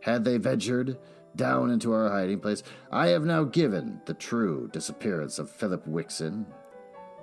had 0.00 0.24
they 0.24 0.38
ventured 0.38 0.96
down 1.36 1.70
into 1.70 1.92
our 1.92 2.08
hiding 2.08 2.40
place. 2.40 2.62
I 2.90 3.08
have 3.08 3.26
now 3.26 3.44
given 3.44 4.00
the 4.06 4.14
true 4.14 4.70
disappearance 4.72 5.38
of 5.38 5.50
Philip 5.50 5.86
Wickson, 5.86 6.46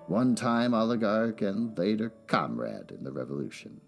one 0.05 0.35
time 0.35 0.75
oligarch 0.75 1.41
and 1.41 1.75
later 1.75 2.13
comrade 2.27 2.91
in 2.91 3.03
the 3.03 3.11
revolution. 3.11 3.81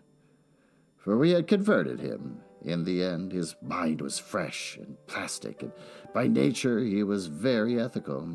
For 0.99 1.17
we 1.17 1.31
had 1.31 1.47
converted 1.47 1.99
him. 1.99 2.41
In 2.61 2.83
the 2.83 3.03
end, 3.03 3.31
his 3.31 3.55
mind 3.61 4.01
was 4.01 4.19
fresh 4.19 4.77
and 4.77 4.97
plastic, 5.07 5.63
and 5.63 5.71
by 6.13 6.27
nature 6.27 6.79
he 6.79 7.03
was 7.03 7.27
very 7.27 7.79
ethical. 7.79 8.27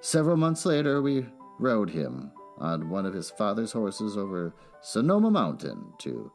Several 0.00 0.36
months 0.36 0.66
later, 0.66 1.00
we 1.00 1.26
rode 1.58 1.90
him 1.90 2.30
on 2.58 2.90
one 2.90 3.06
of 3.06 3.14
his 3.14 3.30
father's 3.30 3.72
horses 3.72 4.16
over 4.16 4.54
Sonoma 4.82 5.30
Mountain 5.30 5.94
to 5.98 6.30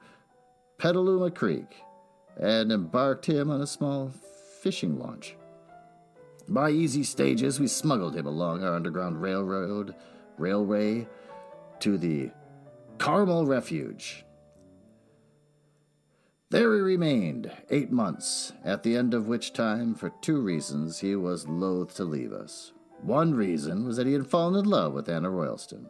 Petaluma 0.78 1.32
Creek 1.32 1.76
and 2.38 2.72
embarked 2.72 3.28
him 3.28 3.50
on 3.50 3.62
a 3.62 3.68
small 3.68 4.12
fishing 4.62 4.98
launch. 4.98 5.36
By 6.48 6.72
easy 6.72 7.04
stages, 7.04 7.60
we 7.60 7.68
smuggled 7.68 8.16
him 8.16 8.26
along 8.26 8.64
our 8.64 8.76
underground 8.76 9.22
railroad 9.22 9.96
railway 10.38 11.08
to 11.80 11.98
the 11.98 12.32
Carmel 12.98 13.46
Refuge. 13.46 14.26
There 16.54 16.76
he 16.76 16.82
remained 16.82 17.52
eight 17.72 17.92
months, 17.92 18.54
at 18.64 18.84
the 18.84 18.96
end 18.96 19.16
of 19.16 19.28
which 19.28 19.54
time, 19.54 19.96
for 19.96 20.12
two 20.22 20.40
reasons, 20.40 21.00
he 21.00 21.16
was 21.16 21.48
loath 21.48 21.96
to 21.96 22.04
leave 22.04 22.32
us. 22.32 22.74
One 23.02 23.34
reason 23.34 23.88
was 23.88 23.98
that 23.98 24.06
he 24.06 24.14
had 24.14 24.28
fallen 24.28 24.64
in 24.64 24.70
love 24.70 24.94
with 24.94 25.10
Anna 25.10 25.32
Roylston 25.32 25.88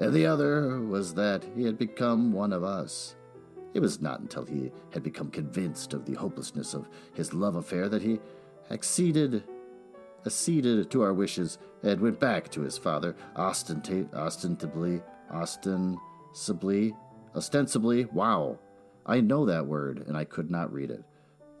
and 0.00 0.12
the 0.12 0.26
other 0.26 0.80
was 0.80 1.14
that 1.14 1.44
he 1.54 1.62
had 1.62 1.78
become 1.78 2.32
one 2.32 2.52
of 2.52 2.64
us. 2.64 3.14
It 3.74 3.80
was 3.80 4.00
not 4.00 4.18
until 4.18 4.44
he 4.44 4.72
had 4.92 5.04
become 5.04 5.30
convinced 5.30 5.94
of 5.94 6.04
the 6.04 6.14
hopelessness 6.14 6.74
of 6.74 6.88
his 7.14 7.32
love 7.32 7.54
affair 7.54 7.88
that 7.88 8.02
he 8.02 8.18
acceded, 8.72 9.44
acceded 10.26 10.90
to 10.90 11.02
our 11.02 11.14
wishes 11.14 11.58
and 11.84 12.00
went 12.00 12.18
back 12.18 12.50
to 12.50 12.62
his 12.62 12.76
father, 12.76 13.14
ostenta- 13.36 14.12
ostensibly, 14.12 15.00
ostensibly, 15.30 16.92
ostensibly. 17.36 18.06
Wow, 18.06 18.58
I 19.06 19.20
know 19.20 19.46
that 19.46 19.66
word, 19.66 20.04
and 20.06 20.16
I 20.16 20.24
could 20.24 20.50
not 20.50 20.72
read 20.72 20.90
it. 20.90 21.04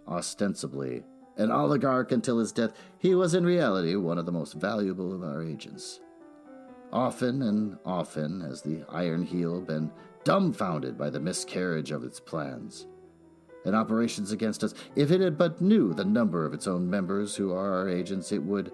Ostensibly, 0.08 1.04
an 1.36 1.50
oligarch 1.50 2.12
until 2.12 2.38
his 2.38 2.52
death, 2.52 2.72
he 2.98 3.14
was 3.14 3.34
in 3.34 3.44
reality 3.44 3.94
one 3.94 4.18
of 4.18 4.26
the 4.26 4.32
most 4.32 4.54
valuable 4.54 5.14
of 5.14 5.22
our 5.22 5.42
agents. 5.42 6.00
Often 6.92 7.42
and 7.42 7.78
often 7.84 8.40
has 8.40 8.62
the 8.62 8.84
Iron 8.88 9.22
Heel 9.24 9.60
been 9.60 9.90
dumbfounded 10.24 10.98
by 10.98 11.10
the 11.10 11.20
miscarriage 11.20 11.92
of 11.92 12.02
its 12.02 12.18
plans 12.18 12.86
and 13.64 13.74
operations 13.74 14.32
against 14.32 14.64
us. 14.64 14.74
If 14.94 15.10
it 15.10 15.20
had 15.20 15.36
but 15.36 15.60
knew 15.60 15.92
the 15.92 16.04
number 16.04 16.44
of 16.46 16.54
its 16.54 16.66
own 16.66 16.88
members 16.88 17.36
who 17.36 17.52
are 17.52 17.74
our 17.74 17.88
agents, 17.88 18.32
it 18.32 18.42
would 18.42 18.72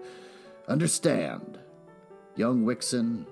understand. 0.67 1.59
Young 2.35 2.63
Wickson 2.63 3.27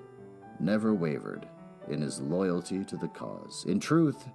never 0.60 0.94
wavered 0.94 1.48
in 1.88 2.00
his 2.00 2.20
loyalty 2.20 2.84
to 2.84 2.96
the 2.96 3.08
cause. 3.08 3.64
In 3.66 3.80
truth, 3.80 4.28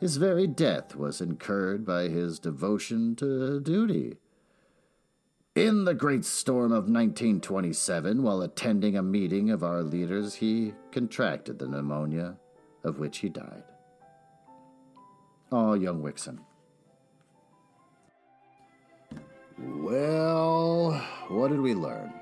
his 0.00 0.16
very 0.16 0.46
death 0.46 0.94
was 0.94 1.20
incurred 1.20 1.84
by 1.84 2.08
his 2.08 2.38
devotion 2.38 3.16
to 3.16 3.60
duty. 3.60 4.16
In 5.54 5.84
the 5.84 5.94
great 5.94 6.24
storm 6.24 6.70
of 6.70 6.84
1927, 6.84 8.22
while 8.22 8.42
attending 8.42 8.96
a 8.96 9.02
meeting 9.02 9.50
of 9.50 9.64
our 9.64 9.82
leaders, 9.82 10.36
he 10.36 10.74
contracted 10.92 11.58
the 11.58 11.66
pneumonia, 11.66 12.36
of 12.84 13.00
which 13.00 13.18
he 13.18 13.28
died. 13.28 13.64
Oh, 15.50 15.74
young 15.74 16.00
Wickson. 16.00 16.40
Well, 19.58 20.92
what 21.28 21.48
did 21.48 21.60
we 21.60 21.74
learn? 21.74 22.12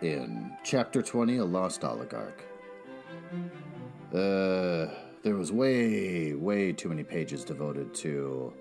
In 0.00 0.56
Chapter 0.64 1.02
20, 1.02 1.36
A 1.36 1.44
Lost 1.44 1.84
Oligarch. 1.84 2.42
Uh, 4.14 4.86
there 5.22 5.36
was 5.36 5.52
way, 5.52 6.32
way 6.34 6.72
too 6.72 6.88
many 6.88 7.04
pages 7.04 7.44
devoted 7.44 7.92
to 7.94 8.52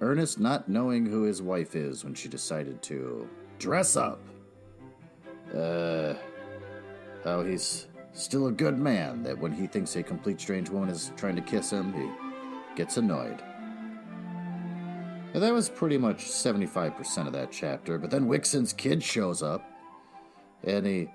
Ernest 0.00 0.38
not 0.38 0.68
knowing 0.68 1.06
who 1.06 1.22
his 1.22 1.40
wife 1.40 1.74
is 1.74 2.04
when 2.04 2.14
she 2.14 2.28
decided 2.28 2.82
to 2.82 3.28
dress 3.58 3.96
up. 3.96 4.20
Uh, 5.54 6.14
how 7.24 7.42
he's 7.42 7.86
still 8.12 8.48
a 8.48 8.52
good 8.52 8.78
man, 8.78 9.22
that 9.22 9.38
when 9.38 9.52
he 9.52 9.66
thinks 9.66 9.96
a 9.96 10.02
complete 10.02 10.40
strange 10.40 10.68
woman 10.68 10.88
is 10.88 11.12
trying 11.16 11.36
to 11.36 11.42
kiss 11.42 11.70
him, 11.70 11.92
he 11.92 12.76
gets 12.76 12.96
annoyed. 12.98 13.42
And 15.32 15.42
that 15.42 15.52
was 15.52 15.68
pretty 15.68 15.98
much 15.98 16.24
75% 16.26 17.26
of 17.26 17.32
that 17.32 17.50
chapter, 17.52 17.98
but 17.98 18.10
then 18.10 18.26
Wickson's 18.26 18.72
kid 18.72 19.02
shows 19.02 19.42
up, 19.42 19.62
and 20.64 20.86
a 20.86 21.12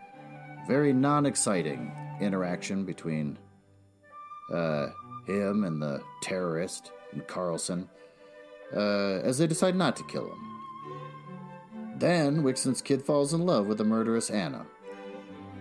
very 0.67 0.93
non 0.93 1.25
exciting 1.25 1.91
interaction 2.19 2.85
between 2.85 3.37
uh, 4.51 4.89
him 5.25 5.63
and 5.63 5.81
the 5.81 6.01
terrorist 6.21 6.91
and 7.11 7.25
Carlson 7.27 7.89
uh, 8.75 9.19
as 9.23 9.37
they 9.37 9.47
decide 9.47 9.75
not 9.75 9.95
to 9.97 10.03
kill 10.03 10.25
him. 10.25 10.51
Then 11.97 12.43
Wickson's 12.43 12.81
kid 12.81 13.03
falls 13.03 13.33
in 13.33 13.45
love 13.45 13.67
with 13.67 13.77
the 13.77 13.83
murderous 13.83 14.29
Anna. 14.29 14.65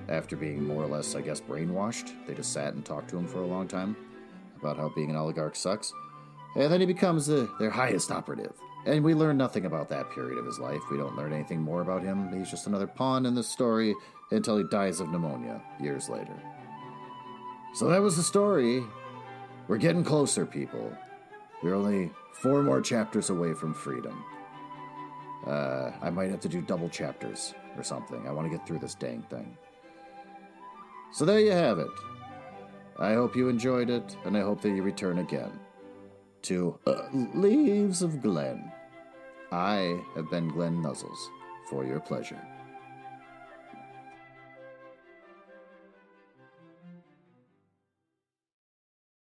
After 0.08 0.36
being 0.36 0.64
more 0.64 0.84
or 0.84 0.88
less, 0.88 1.14
I 1.14 1.20
guess, 1.20 1.40
brainwashed, 1.40 2.26
they 2.26 2.34
just 2.34 2.52
sat 2.52 2.74
and 2.74 2.84
talked 2.84 3.10
to 3.10 3.18
him 3.18 3.28
for 3.28 3.42
a 3.42 3.46
long 3.46 3.68
time 3.68 3.96
about 4.58 4.76
how 4.76 4.88
being 4.88 5.10
an 5.10 5.16
oligarch 5.16 5.54
sucks. 5.54 5.92
And 6.56 6.72
then 6.72 6.80
he 6.80 6.86
becomes 6.86 7.26
the, 7.26 7.48
their 7.58 7.70
highest 7.70 8.10
operative. 8.10 8.52
And 8.86 9.04
we 9.04 9.14
learn 9.14 9.36
nothing 9.36 9.66
about 9.66 9.88
that 9.90 10.10
period 10.10 10.38
of 10.38 10.46
his 10.46 10.58
life. 10.58 10.80
We 10.90 10.96
don't 10.96 11.16
learn 11.16 11.32
anything 11.32 11.60
more 11.60 11.82
about 11.82 12.02
him. 12.02 12.32
He's 12.36 12.50
just 12.50 12.66
another 12.66 12.86
pawn 12.86 13.26
in 13.26 13.34
this 13.34 13.48
story 13.48 13.94
until 14.30 14.56
he 14.56 14.64
dies 14.64 15.00
of 15.00 15.10
pneumonia 15.10 15.60
years 15.80 16.08
later. 16.08 16.34
So 17.72 17.88
that 17.88 18.02
was 18.02 18.16
the 18.16 18.22
story. 18.22 18.84
We're 19.68 19.78
getting 19.78 20.04
closer, 20.04 20.44
people. 20.44 20.92
We're 21.62 21.74
only 21.74 22.10
four 22.32 22.62
more 22.62 22.80
chapters 22.80 23.30
away 23.30 23.54
from 23.54 23.74
freedom. 23.74 24.24
Uh, 25.46 25.92
I 26.02 26.10
might 26.10 26.30
have 26.30 26.40
to 26.40 26.48
do 26.48 26.60
double 26.60 26.88
chapters 26.88 27.54
or 27.76 27.82
something. 27.82 28.26
I 28.26 28.32
want 28.32 28.50
to 28.50 28.56
get 28.56 28.66
through 28.66 28.80
this 28.80 28.94
dang 28.94 29.22
thing. 29.30 29.56
So 31.12 31.24
there 31.24 31.40
you 31.40 31.52
have 31.52 31.78
it. 31.78 31.88
I 32.98 33.14
hope 33.14 33.34
you 33.34 33.48
enjoyed 33.48 33.88
it, 33.88 34.16
and 34.24 34.36
I 34.36 34.40
hope 34.40 34.60
that 34.62 34.70
you 34.70 34.82
return 34.82 35.18
again 35.18 35.50
to 36.42 36.78
uh, 36.86 37.08
Leaves 37.12 38.02
of 38.02 38.20
Glen. 38.20 38.70
I 39.52 40.00
have 40.14 40.30
been 40.30 40.48
Glenn 40.48 40.82
Nuzzles 40.82 41.18
for 41.68 41.84
your 41.84 42.00
pleasure. 42.00 42.40